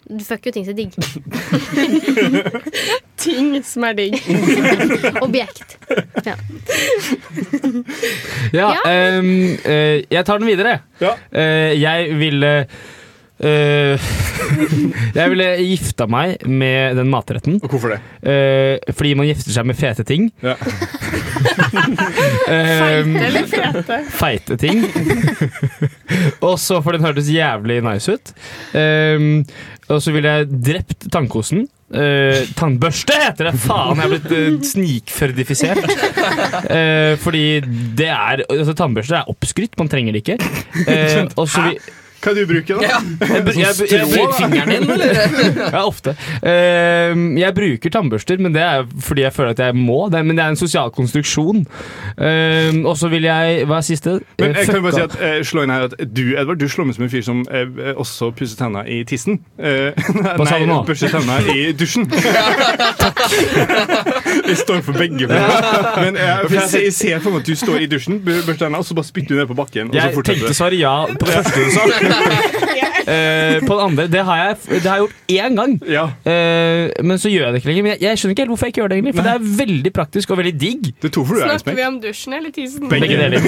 Du 0.06 0.22
fucker 0.24 0.52
jo 0.52 0.54
ting 0.54 0.66
som 0.66 0.74
er 0.74 0.78
digg. 0.78 0.94
Ting 3.26 3.48
som 3.66 3.84
er 3.88 3.96
digg. 3.98 4.18
Objekt. 5.26 5.78
Ja. 6.28 6.36
Ja, 8.54 8.68
Ja. 8.70 8.82
ehm, 8.92 9.58
eh, 9.66 10.04
jeg 10.12 10.26
tar 10.28 10.38
den 10.38 10.48
videre. 10.48 10.76
Ja. 11.02 11.16
Uh, 11.34 11.72
jeg 11.82 12.20
ville 12.20 12.52
eh, 13.40 14.08
Jeg 15.18 15.32
ville 15.34 15.48
gifta 15.66 16.08
meg 16.12 16.46
med 16.48 16.98
den 17.00 17.10
matretten. 17.12 17.60
Og 17.64 17.72
hvorfor 17.74 17.96
det? 17.96 18.00
Uh, 18.22 18.94
fordi 18.96 19.14
man 19.20 19.30
gifter 19.30 19.56
seg 19.56 19.68
med 19.70 19.80
fete 19.80 20.08
ting. 20.08 20.30
Ja. 20.46 20.58
Ehm, 22.46 23.16
Feite 23.18 23.26
eller 23.28 23.48
fete? 23.50 23.96
feite 24.16 24.56
ting. 24.60 24.84
og 26.46 26.56
så, 26.62 26.80
for 26.82 26.96
den 26.96 27.04
hørtes 27.04 27.28
jævlig 27.32 27.82
nice 27.86 28.16
ut. 28.16 28.32
Uh, 28.72 29.42
og 29.92 30.00
så 30.02 30.14
ville 30.16 30.32
jeg 30.32 30.62
drept 30.70 31.10
tannkosen. 31.14 31.66
Uh, 31.86 32.48
tannbørste 32.58 33.14
heter 33.22 33.52
det! 33.52 33.60
Faen, 33.62 34.00
jeg 34.02 34.08
er 34.08 34.14
blitt 34.16 34.32
uh, 34.32 34.56
snikferdifisert. 34.72 35.84
Uh, 36.66 37.14
fordi 37.22 37.46
det 38.00 38.10
er 38.10 38.42
altså, 38.48 38.74
Tannbørste 38.78 39.20
er 39.20 39.30
oppskrytt, 39.30 39.76
man 39.78 39.92
trenger 39.92 40.16
det 40.16 40.24
ikke. 40.24 40.40
Uh, 40.88 41.28
og 41.36 41.46
så 41.52 41.68
vi, 41.68 41.78
Hva 42.26 42.34
du 42.34 42.42
bruker 42.50 42.80
da? 42.82 42.88
Ja. 42.90 43.00
jeg, 43.36 43.44
jeg, 43.46 43.56
jeg, 43.56 43.92
jeg, 43.92 44.08
Stryk 44.10 44.34
fingeren 44.40 44.72
din, 44.74 44.90
eller? 44.96 45.14
ja, 45.76 45.84
ofte. 45.86 46.16
Uh, 46.42 47.14
jeg 47.38 47.54
bruker 47.58 47.94
tannbørster, 47.94 48.42
men 48.42 48.56
det 48.56 48.64
er 48.66 48.86
fordi 49.06 49.22
jeg 49.28 49.34
føler 49.36 49.54
at 49.54 49.62
jeg 49.68 49.76
må. 49.78 50.00
Det, 50.14 50.24
men 50.26 50.38
det 50.38 50.44
er 50.46 50.56
en 50.56 50.60
sosial 50.60 50.90
konstruksjon. 50.96 51.66
Uh, 52.18 52.82
og 52.90 52.96
så 52.98 53.10
vil 53.14 53.28
jeg 53.30 53.66
Hva 53.70 53.78
er 53.82 53.86
siste? 53.92 54.18
Men 54.40 54.56
Eh, 54.56 54.62
jeg 54.64 54.70
kan 54.72 54.82
bare 54.86 54.94
si 54.96 55.02
at 55.04 55.16
eh, 55.20 55.40
slå 55.46 55.64
inn 55.66 55.72
her 55.74 55.86
at 55.90 55.94
Du 56.16 56.22
Edvard, 56.38 56.60
du 56.62 56.68
slår 56.72 56.86
meg 56.88 56.96
som 56.96 57.04
en 57.06 57.10
fyr 57.12 57.24
som 57.26 57.42
eh, 57.52 57.92
også 58.00 58.30
pusser 58.38 58.58
tenna 58.60 58.86
i 58.88 59.02
tissen. 59.08 59.40
Eh, 59.60 59.92
Hva 60.38 60.46
sa 60.48 60.60
du 60.62 60.66
nå? 60.70 60.78
børster 60.88 61.12
tenna 61.12 61.38
i 61.52 61.66
dusjen. 61.78 62.08
Jeg 64.48 64.58
står 64.62 64.82
for 64.86 64.94
begge. 64.98 65.28
For. 65.28 66.02
Men 66.02 66.18
eh, 66.18 66.42
for 66.46 66.54
jeg, 66.56 66.70
ser- 66.70 66.84
jeg 66.86 66.94
ser 66.94 67.20
for 67.24 67.36
meg 67.36 67.44
at 67.44 67.48
du 67.50 67.56
står 67.60 67.84
i 67.86 67.90
dusjen, 67.92 68.20
børster 68.26 68.60
tenna, 68.66 68.82
og 68.82 68.88
så 68.88 68.98
bare 68.98 69.10
spytter 69.10 69.36
du 69.36 69.40
ned 69.42 69.50
på 69.52 69.58
bakken. 69.58 69.90
Og 69.92 69.96
Jeg 69.96 70.14
tenkte 70.26 70.54
svaret 70.58 70.80
ja 70.80 70.96
på 71.12 71.26
det 71.26 71.34
første 71.40 71.66
du 71.66 71.72
sa. 71.76 71.84
Eh, 73.06 73.60
på 73.68 73.76
den 73.76 73.82
andre 73.86 74.08
Det 74.10 74.22
har 74.26 74.38
jeg, 74.40 74.56
det 74.70 74.82
har 74.90 74.96
jeg 74.98 75.04
gjort 75.04 75.18
én 75.30 75.58
gang. 75.60 75.74
Ja, 75.86 76.06
uh, 76.06 77.04
men 77.06 77.20
så 77.22 77.30
gjør 77.30 77.44
jeg 77.46 77.54
det 77.54 77.60
ikke 77.62 77.70
lenger. 77.70 77.84
Men 77.86 77.92
jeg, 77.92 78.02
jeg 78.02 78.18
skjønner 78.18 78.34
ikke 78.34 78.42
helt 78.42 78.54
hvorfor 78.54 78.66
jeg 78.66 78.74
ikke 78.74 78.82
gjør 78.82 78.90
det 78.92 78.98
egentlig 78.98 79.14
For 79.16 79.28
det 79.28 79.34
er 79.34 79.44
veldig 79.60 79.92
praktisk 79.94 80.34
og 80.34 80.40
veldig 80.40 80.54
digg. 80.64 80.90
det 81.02 81.10
er 81.12 81.14
to 81.14 81.26
for 81.28 81.38
du 81.38 81.44
er 81.44 81.52
Snakker 81.54 81.78
vi 81.78 81.86
om 81.86 82.00
dusjen 82.02 82.38
eller 82.40 82.56
tisen? 82.56 82.90
Begge 82.90 83.20
deler. 83.20 83.46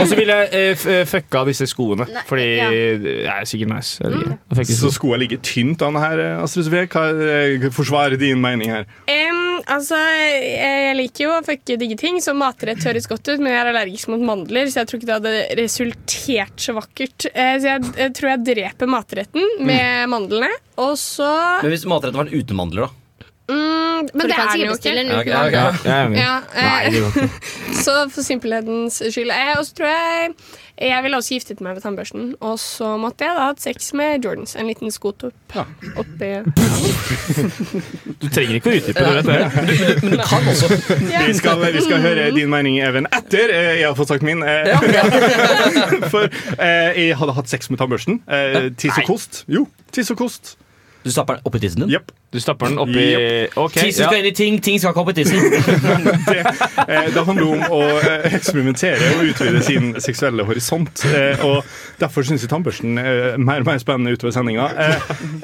Og 0.00 0.06
så 0.08 0.16
vil 0.16 0.32
jeg 0.32 0.78
uh, 0.80 1.04
fucka 1.12 1.44
disse 1.50 1.68
skoene. 1.68 2.08
Nei, 2.08 2.24
Fordi 2.30 2.48
ja. 2.56 2.70
jeg 2.72 3.34
er 3.36 3.50
sikkert 3.52 3.74
nice. 3.74 4.12
Fucke 4.54 4.70
Så 4.72 4.80
sko. 4.86 4.94
skoene 4.96 5.20
ligger 5.26 5.44
tynt 5.44 5.84
an 5.84 6.00
her, 6.00 6.24
Astrid 6.40 6.70
Sofie. 6.70 6.88
Hva 6.88 7.74
forsvarer 7.74 8.16
din 8.20 8.40
mening 8.40 8.72
her? 8.72 8.88
Em, 9.12 9.49
altså, 9.66 9.98
jeg, 9.98 10.94
liker 10.98 11.24
jo 11.24 11.32
å 11.34 11.42
fucke 11.46 11.76
digge 11.80 11.98
ting, 12.00 12.20
så 12.22 12.34
matrett 12.36 12.84
høres 12.86 13.08
godt 13.10 13.28
ut, 13.28 13.40
men 13.42 13.52
jeg 13.52 13.60
er 13.60 13.70
allergisk 13.72 14.12
mot 14.12 14.24
mandler, 14.30 14.70
så 14.70 14.82
jeg 14.82 14.90
tror 14.90 15.00
ikke 15.00 15.10
det 15.10 15.18
hadde 15.18 15.60
resultert 15.60 16.64
så 16.64 16.76
vakkert. 16.76 17.28
Eh, 17.32 17.56
så 17.60 17.74
jeg, 17.74 17.92
jeg 18.00 18.14
tror 18.18 18.32
jeg 18.32 18.46
dreper 18.50 18.90
matretten 18.90 19.54
med 19.66 20.10
mandlene, 20.12 20.50
og 20.80 20.96
så 21.00 21.30
Men 21.60 21.74
hvis 21.74 21.88
matretten 21.88 22.22
var 22.22 22.32
uten 22.32 22.60
mandler, 22.60 22.88
da? 22.88 22.99
Mm, 23.50 24.08
Men 24.14 24.30
det 24.30 24.36
er 24.38 24.50
den 24.54 24.66
jo 24.66 25.20
ikke. 25.20 25.30
Ja. 25.30 25.66
Jeg. 25.84 26.16
Ja, 26.16 26.34
eh, 26.54 27.28
så 27.84 27.98
for 28.10 28.22
simpelhetens 28.26 29.02
skyld. 29.10 29.30
Eh, 29.34 29.54
og 29.58 29.66
så 29.66 29.74
tror 29.80 29.92
jeg 29.92 30.34
jeg 30.80 31.02
ville 31.04 31.16
også 31.20 31.34
giftet 31.34 31.58
meg 31.60 31.74
med 31.76 31.82
tannbørsten, 31.84 32.28
og 32.40 32.54
så 32.60 32.94
måtte 32.96 33.26
jeg 33.26 33.36
da 33.36 33.48
hatt 33.50 33.60
sex 33.60 33.90
med 33.92 34.24
Jordans. 34.24 34.54
En 34.56 34.70
liten 34.70 34.88
skotopp 34.94 35.56
oppi 36.00 36.30
Du 38.16 38.28
trenger 38.32 38.56
ikke 38.56 38.72
å 38.72 38.78
utdype 38.78 39.04
det. 39.04 39.10
Vet 39.18 39.28
du. 39.28 40.06
Men 40.06 40.14
du 40.14 40.22
kan 40.24 40.48
også. 40.48 40.70
Vi 40.96 41.34
skal, 41.36 41.60
vi 41.76 41.84
skal 41.84 42.00
høre 42.00 42.30
din 42.32 42.48
mening, 42.52 42.80
Even, 42.80 43.10
etter 43.12 43.52
eh, 43.52 43.74
jeg 43.82 43.90
har 43.90 43.98
fått 43.98 44.14
sagt 44.14 44.24
min. 44.24 44.40
eh, 44.40 44.72
For 46.14 46.32
eh, 46.56 46.96
jeg 46.96 47.20
hadde 47.20 47.36
hatt 47.36 47.52
sex 47.52 47.68
med 47.68 47.82
tannbørsten. 47.82 48.22
Eh, 48.24 48.70
tiss 48.80 48.96
og 49.02 49.12
kost. 49.12 49.44
Jo, 49.52 49.66
tiss 49.92 50.08
og 50.14 50.22
kost. 50.24 50.54
Du 51.04 51.10
stapper 51.10 51.38
den 51.38 51.46
oppi 51.48 51.60
tissen 51.62 51.80
din? 51.84 51.90
Yep. 51.94 52.10
Du 52.30 52.38
stapper 52.40 52.68
den 52.70 52.78
oppi 52.78 53.04
Ok, 53.58 53.72
Tissen 53.80 54.04
skal 54.06 54.18
inn 54.20 54.26
i 54.28 54.34
ting, 54.36 54.58
ting 54.62 54.76
skal 54.78 54.92
ikke 54.92 55.00
opp 55.02 55.10
i 55.10 55.16
tissen. 55.16 55.40
Eh, 56.90 57.06
Det 57.14 57.22
handler 57.26 57.46
om 57.54 57.62
å 57.76 57.80
eh, 58.00 58.24
eksperimentere 58.34 59.10
og 59.16 59.24
utvide 59.30 59.60
sin 59.62 59.90
seksuelle 60.02 60.44
horisont. 60.48 61.02
Eh, 61.10 61.42
Og 61.46 61.64
Derfor 62.00 62.24
syns 62.26 62.42
jeg 62.44 62.50
tannbørsten 62.50 62.96
er 63.00 63.36
mer 63.40 63.60
og 63.62 63.68
mer 63.68 63.78
spennende 63.82 64.14
utover 64.16 64.32
sendinga. 64.34 64.68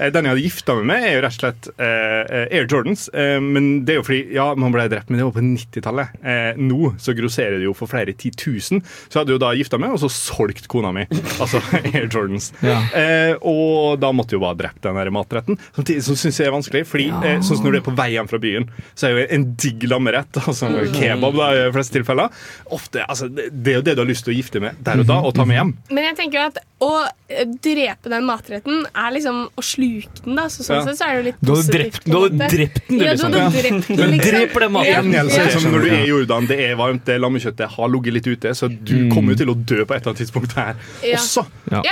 Den 0.01 0.25
jeg 0.27 0.33
hadde 0.33 0.43
gifta 0.45 0.77
meg 0.79 0.87
med, 0.91 1.05
er 1.11 1.15
jo 1.19 1.23
rett 1.27 1.37
og 1.37 1.43
slett 1.43 1.69
eh, 1.77 2.47
Air 2.57 2.67
Jordans. 2.71 3.07
Eh, 3.13 3.37
Men 3.45 3.69
det 3.87 3.97
er 3.97 4.01
jo 4.01 4.07
fordi 4.09 4.23
ja, 4.37 4.47
man 4.59 4.75
ble 4.75 4.87
drept, 4.93 5.11
men 5.13 5.21
det 5.21 5.27
var 5.29 5.35
på 5.37 5.45
90-tallet. 5.45 6.17
Eh, 6.25 6.61
Nå 6.67 6.93
så 7.03 7.15
grosserer 7.19 7.59
det 7.61 7.69
jo 7.69 7.75
for 7.77 7.91
flere 7.93 8.15
titusen. 8.17 8.83
Så 9.07 9.19
jeg 9.19 9.23
hadde 9.25 9.37
jo 9.37 9.43
da 9.43 9.53
gifta 9.59 9.79
meg, 9.83 9.95
og 9.95 10.01
så 10.03 10.11
solgt 10.13 10.67
kona 10.73 10.93
mi. 10.97 11.07
Altså 11.37 11.61
Air 11.93 12.09
Jordans. 12.09 12.51
Ja. 12.65 12.81
Eh, 12.97 13.35
Og 13.47 14.01
da 14.03 14.11
måtte 14.17 14.35
jeg 14.35 14.41
jo 14.41 14.47
bare 14.49 14.61
drept 14.65 14.83
den 14.87 14.99
der 14.99 15.13
matretten. 15.15 15.46
Samtidig 15.77 16.03
som 16.03 16.17
syns 16.19 16.39
jeg 16.41 16.47
er 16.49 16.55
vanskelig, 16.55 16.85
fordi 16.87 17.07
eh, 17.25 17.39
sånn 17.47 17.63
når 17.65 17.73
du 17.73 17.79
er 17.79 17.85
på 17.87 17.95
vei 17.97 18.09
hjem 18.17 18.29
fra 18.29 18.39
byen, 18.43 18.69
så 18.95 19.07
er 19.09 19.11
jo 19.17 19.27
en 19.39 19.45
digg 19.57 19.87
lammerett, 19.91 20.41
altså 20.47 20.69
kebab 20.97 21.37
da, 21.39 21.51
i 21.55 21.61
de 21.67 21.73
fleste 21.77 21.99
tilfeller, 21.99 22.31
ofte, 22.75 23.05
altså, 23.07 23.29
det 23.31 23.73
er 23.73 23.79
jo 23.81 23.85
det 23.87 23.95
du 23.97 24.03
har 24.03 24.11
lyst 24.11 24.25
til 24.27 24.35
å 24.35 24.37
gifte 24.37 24.61
med 24.61 24.81
der 24.87 25.01
og 25.05 25.07
da, 25.07 25.21
og 25.23 25.35
ta 25.39 25.45
med 25.49 25.57
hjem. 25.61 25.75
Men 25.95 26.09
jeg 26.11 26.17
tenker 26.17 26.49
at 26.51 26.59
å 26.83 26.91
eh, 27.31 27.47
drepe 27.65 28.11
den 28.13 28.27
matretten 28.29 28.83
er 28.93 29.15
liksom 29.15 29.47
å 29.57 29.63
sluke 29.65 30.25
den. 30.27 30.35
da 30.37 30.49
Så 30.53 30.67
Sånn 30.67 30.77
Ja. 30.77 30.83
sett 30.85 30.99
så 30.99 31.07
er 31.07 31.15
det 31.15 31.17
jo 31.23 31.27
litt 31.31 31.41
positivt. 31.41 31.73
drept- 31.73 32.05
du 32.05 32.17
hadde 32.21 32.49
drept 32.53 32.81
den, 32.89 32.99
du, 32.99 33.05
Ja, 33.05 33.13
liksom. 33.15 33.33
du 33.33 33.39
hadde 33.41 33.63
drept 33.63 33.89
den, 33.89 33.97
Men 33.97 34.11
liksom. 34.19 34.61
den 34.61 34.73
maten. 34.73 34.91
Ja. 34.91 35.01
Gjengjeld 35.01 35.31
så 35.31 35.39
det 35.39 35.47
Ja. 35.47 35.59
som 35.61 35.73
når 35.73 35.81
du 35.87 35.89
er 35.95 36.03
i 36.05 36.11
Jordan, 36.11 36.47
det 36.51 36.59
er 36.67 36.77
varmt, 36.77 37.05
det 37.07 37.17
lammekjøttet 37.23 37.69
har 37.79 37.89
ligget 37.89 38.13
litt 38.19 38.27
ute, 38.27 38.53
så 38.55 38.69
du 38.69 38.95
kommer 39.15 39.33
jo 39.33 39.37
til 39.41 39.55
å 39.55 39.57
dø 39.57 39.85
på 39.87 39.95
et 39.97 40.03
eller 40.03 40.13
annet 40.13 40.21
tidspunkt 40.27 40.53
her 40.59 40.75
Ja. 41.03 41.17
også. 41.17 41.47
Ja. 41.73 41.83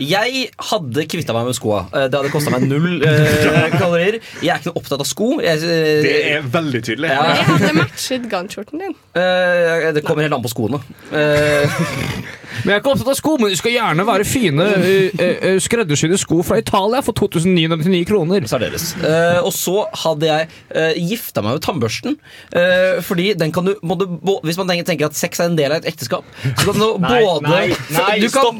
Jeg 0.00 0.46
hadde 0.70 1.04
kvitta 1.12 1.34
meg 1.36 1.48
med 1.50 1.56
skoa. 1.58 1.82
Eh, 1.92 2.06
Det 2.08 2.16
hadde 2.20 2.30
kosta 2.32 2.52
meg 2.54 2.64
null 2.70 3.02
eh, 3.04 3.66
kalorier. 3.80 4.16
Jeg 4.40 4.54
er 4.54 4.62
ikke 4.62 4.70
noe 4.72 4.80
opptatt 4.80 5.02
av 5.04 5.08
sko. 5.10 5.28
Jeg, 5.44 5.60
eh, 5.60 6.00
Det 6.06 6.14
er 6.34 6.46
veldig 6.54 6.80
tydelig. 6.86 7.10
Ja. 7.12 7.26
Jeg 7.36 7.48
hadde 7.50 7.72
matchet 7.76 8.28
gunshorten 8.32 8.80
din. 8.86 8.94
eh, 9.14 9.90
det 9.96 10.04
kommer 10.06 10.24
helt 10.24 10.38
an 10.38 10.44
på 10.46 10.52
skoene. 10.54 10.80
Eh, 11.12 11.80
Men 12.64 12.72
jeg 12.72 12.76
er 12.76 12.82
ikke 12.82 12.92
opptatt 12.94 13.12
av 13.12 13.18
sko, 13.18 13.36
men 13.40 13.52
du 13.52 13.58
skal 13.58 13.74
gjerne 13.74 14.06
være 14.08 14.26
fine 14.28 14.66
uh, 14.66 15.20
uh, 15.20 15.58
skreddersydde 15.62 16.18
sko 16.20 16.40
fra 16.46 16.58
Italia 16.60 17.00
for 17.06 17.16
2999 17.16 18.02
kroner. 18.10 18.46
Særdeles. 18.50 18.90
Uh, 19.00 19.40
og 19.46 19.52
så 19.56 19.76
hadde 20.04 20.28
jeg 20.30 20.48
uh, 20.74 20.92
gifta 21.10 21.44
meg 21.44 21.58
med 21.58 21.64
tannbørsten. 21.64 22.16
Eh, 22.56 22.98
fordi 23.04 23.30
den 23.38 23.52
kan 23.54 23.66
du, 23.66 23.72
må 23.86 23.96
du 23.98 24.04
bo- 24.10 24.40
Hvis 24.46 24.58
man 24.58 24.68
tenker, 24.70 25.06
at 25.08 25.16
sex 25.18 25.40
er 25.40 25.50
en 25.50 25.56
del 25.58 25.72
av 25.72 25.80
et 25.82 25.88
ekteskap, 25.92 26.26
så 26.44 26.66
kan 26.66 26.78
du 26.80 26.86
Nei, 27.04 27.20
både 27.24 27.48
nei, 27.48 27.62
nei, 27.94 28.18
du, 28.22 28.28
kan 28.34 28.58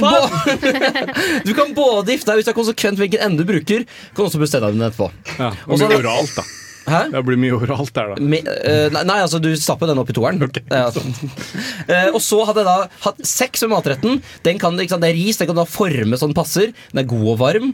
du 1.49 1.53
kan 1.57 1.75
både 1.77 2.15
gifte 2.15 2.33
deg 2.33 2.43
ut 2.45 2.51
av 2.53 2.57
konsekvent 2.57 3.01
hvilken 3.01 3.25
ende 3.27 3.45
du 3.45 3.49
bruker, 3.51 3.87
kan 4.17 4.27
også 4.27 4.41
bestemme 4.43 4.71
deg 4.73 4.87
etterpå. 4.91 5.11
Ja, 5.39 5.53
Og 5.67 5.81
så 5.81 5.91
oralt, 5.91 6.35
da. 6.39 6.47
Hæ? 6.89 7.03
Det 7.13 7.23
blir 7.27 7.39
mye 7.41 7.59
oralt 7.59 7.93
der, 7.97 8.15
da. 8.15 8.25
Me, 8.33 8.41
uh, 8.41 8.89
nei, 8.95 9.05
nei, 9.09 9.19
altså 9.25 9.41
du 9.43 9.51
stapper 9.59 9.91
den 9.91 10.01
opp 10.01 10.11
i 10.13 10.17
toeren. 10.17 10.41
Ja. 10.71 10.89
Uh, 10.91 12.09
og 12.15 12.21
så 12.25 12.41
hadde 12.49 12.65
jeg 12.65 12.71
da 12.71 13.05
hatt 13.05 13.23
sex 13.29 13.67
med 13.67 13.75
matretten. 13.75 14.21
Den 14.47 14.61
kan, 14.63 14.79
sant, 14.81 15.05
det 15.05 15.13
er 15.13 15.19
ris, 15.19 15.41
den 15.41 15.51
kan 15.51 15.59
du 15.59 15.65
ha 15.65 15.69
forme 15.69 16.21
sånn 16.21 16.37
passer. 16.37 16.75
Den 16.93 17.05
er 17.05 17.11
god 17.11 17.27
og 17.35 17.41
varm. 17.43 17.73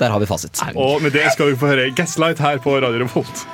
Der 0.00 0.10
har 0.10 0.18
vi 0.18 0.26
fasit. 0.26 0.58
Og 0.74 1.02
med 1.04 1.14
det 1.14 1.28
skal 1.36 1.52
vi 1.52 1.58
få 1.58 1.70
høre 1.70 1.90
Gaslight 1.94 2.42
her 2.42 2.58
på 2.62 2.74
Radio 2.82 3.04
Revolt. 3.06 3.44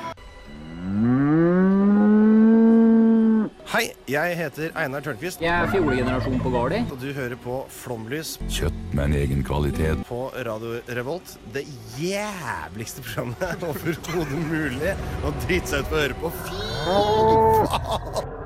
Hei, 3.71 3.83
jeg 4.11 4.35
heter 4.37 4.73
Einar 4.77 5.03
Tørnquist. 5.05 5.41
Jeg 5.41 5.51
er 5.51 5.69
fjolegenerasjon 5.71 6.41
på 6.43 6.51
Gardi. 6.53 6.81
Og 6.91 6.99
du 7.01 7.07
hører 7.15 7.37
på 7.41 7.61
Flomlys 7.71 8.35
Kjøtt 8.51 8.77
med 8.93 9.03
en 9.09 9.15
egen 9.21 9.43
kvalitet. 9.47 10.03
på 10.09 10.21
Radio 10.45 10.79
Revolt. 10.97 11.37
Det 11.55 11.63
jævligste 11.99 13.01
programmet 13.05 13.63
overhodet 13.69 14.45
mulig 14.51 14.93
å 15.25 15.33
drite 15.45 15.73
seg 15.75 15.85
ut 15.85 15.89
på 15.91 15.97
å 15.97 16.03
høre 16.05 16.21
på. 16.21 16.35
Fy 16.43 16.61
faen! 16.85 18.40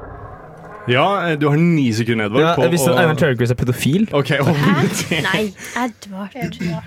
Ja, 0.87 1.35
du 1.39 1.47
har 1.49 1.57
ni 1.57 1.87
sekunder, 1.93 2.25
Edvard. 2.29 2.41
Ja, 2.41 2.53
hvis 2.55 2.63
jeg 2.65 2.71
visste 2.75 2.89
at 2.91 2.95
å- 2.95 3.01
Einar 3.01 3.15
Tørnquist 3.19 3.51
er 3.51 3.57
pedofil. 3.59 4.03
okay, 4.13 4.37
og 4.39 4.47
Nei, 5.29 5.41
Edvard. 5.81 6.35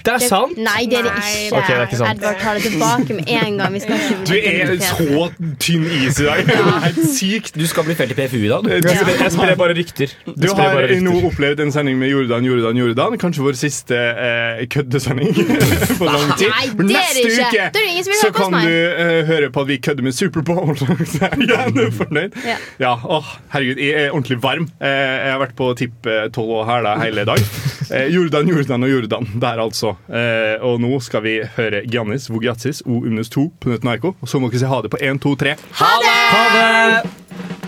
Det 0.05 0.13
er 0.15 0.19
sant? 0.23 0.57
Nei, 0.59 0.85
det 0.91 0.99
er 1.01 1.09
det 1.09 1.13
ikke. 1.19 1.57
Ok, 1.59 1.67
det 1.69 1.77
er 1.77 1.87
ikke 1.89 1.99
sant. 2.03 2.19
Edvard 2.19 2.39
tar 2.43 2.55
det 2.55 2.63
tilbake 2.69 3.17
med 3.19 3.25
en 3.29 3.59
gang. 3.59 3.73
Vi 3.75 3.81
skal 3.81 3.99
Du 4.29 4.35
er 4.39 4.75
så 4.79 5.29
tynn 5.59 5.85
is 5.99 6.21
i 6.21 6.29
dag. 6.29 6.45
Det 6.47 6.57
er 6.59 6.79
helt 6.89 7.03
sykt. 7.17 7.55
Du 7.59 7.67
skal 7.67 7.85
bli 7.89 7.97
felt 7.99 8.15
i 8.15 8.19
PFU 8.21 8.39
i 8.39 8.49
dag. 8.53 8.69
Jeg 8.71 8.83
spiller, 8.87 9.23
jeg 9.25 9.33
sprer 9.35 9.55
bare 9.65 9.75
rykter. 9.81 10.15
Du 10.29 10.47
har 10.49 10.57
bare 10.63 10.87
rykter. 10.93 11.03
nå 11.09 11.17
opplevd 11.33 11.65
en 11.67 11.73
sending 11.75 11.99
med 11.99 12.13
Jordan, 12.15 12.45
Jordan, 12.47 12.77
Jordan. 12.85 13.19
Kanskje 13.19 13.43
vår 13.49 13.59
siste 13.59 13.99
eh, 13.99 14.63
køddesending 14.71 15.35
på 16.01 16.07
lang 16.09 16.33
tid. 16.39 16.49
Nei, 16.55 16.65
det 16.71 16.87
er 16.87 16.93
neste 16.95 17.27
ikke. 17.27 17.67
uke 17.75 18.17
så 18.23 18.31
kan 18.35 18.55
du 18.55 18.71
eh, 18.71 19.27
høre 19.29 19.51
på 19.55 19.67
at 19.67 19.69
vi 19.75 19.77
kødder 19.83 20.07
med 20.07 20.13
Superbowl. 20.17 20.77
Så 20.79 20.87
er 21.27 21.35
jeg 21.35 21.51
gjerne 21.51 21.89
fornøyd. 21.99 22.39
Ja. 22.47 22.57
Ja, 22.81 22.95
åh, 23.05 23.35
herregud, 23.53 23.81
er 23.95 24.11
ordentlig 24.13 24.39
varm. 24.43 24.69
Eh, 24.81 24.89
jeg 25.27 25.33
har 25.35 25.41
vært 25.43 25.57
på 25.59 25.71
tipp 25.79 26.07
eh, 26.09 26.27
12 26.33 26.45
og 26.61 26.67
hæla 26.69 26.97
hele 27.03 27.25
dag. 27.29 27.43
Eh, 27.89 28.09
Jordan, 28.13 28.49
Jordan 28.53 28.85
og 28.85 28.91
Jordan 28.93 29.29
der, 29.41 29.63
altså. 29.65 29.95
Eh, 30.13 30.59
og 30.65 30.81
nå 30.83 30.99
skal 31.01 31.23
vi 31.25 31.39
høre 31.57 31.85
Giannis 31.89 32.29
Vogiatsis 32.29 32.83
O 32.85 33.01
Umnes 33.01 33.33
2 33.33 33.47
på 33.61 33.73
Nøtten 33.73 33.89
Narko. 33.89 34.13
Og 34.21 34.29
så 34.29 34.41
må 34.43 34.51
dere 34.53 34.61
si 34.65 34.69
ha 34.69 34.83
det 34.85 34.93
på 34.93 35.01
1, 35.01 35.23
2, 35.25 35.35
3. 35.45 35.57
Ha 35.81 35.95
det! 36.05 36.19
Ha 36.35 36.45
det! 36.59 37.68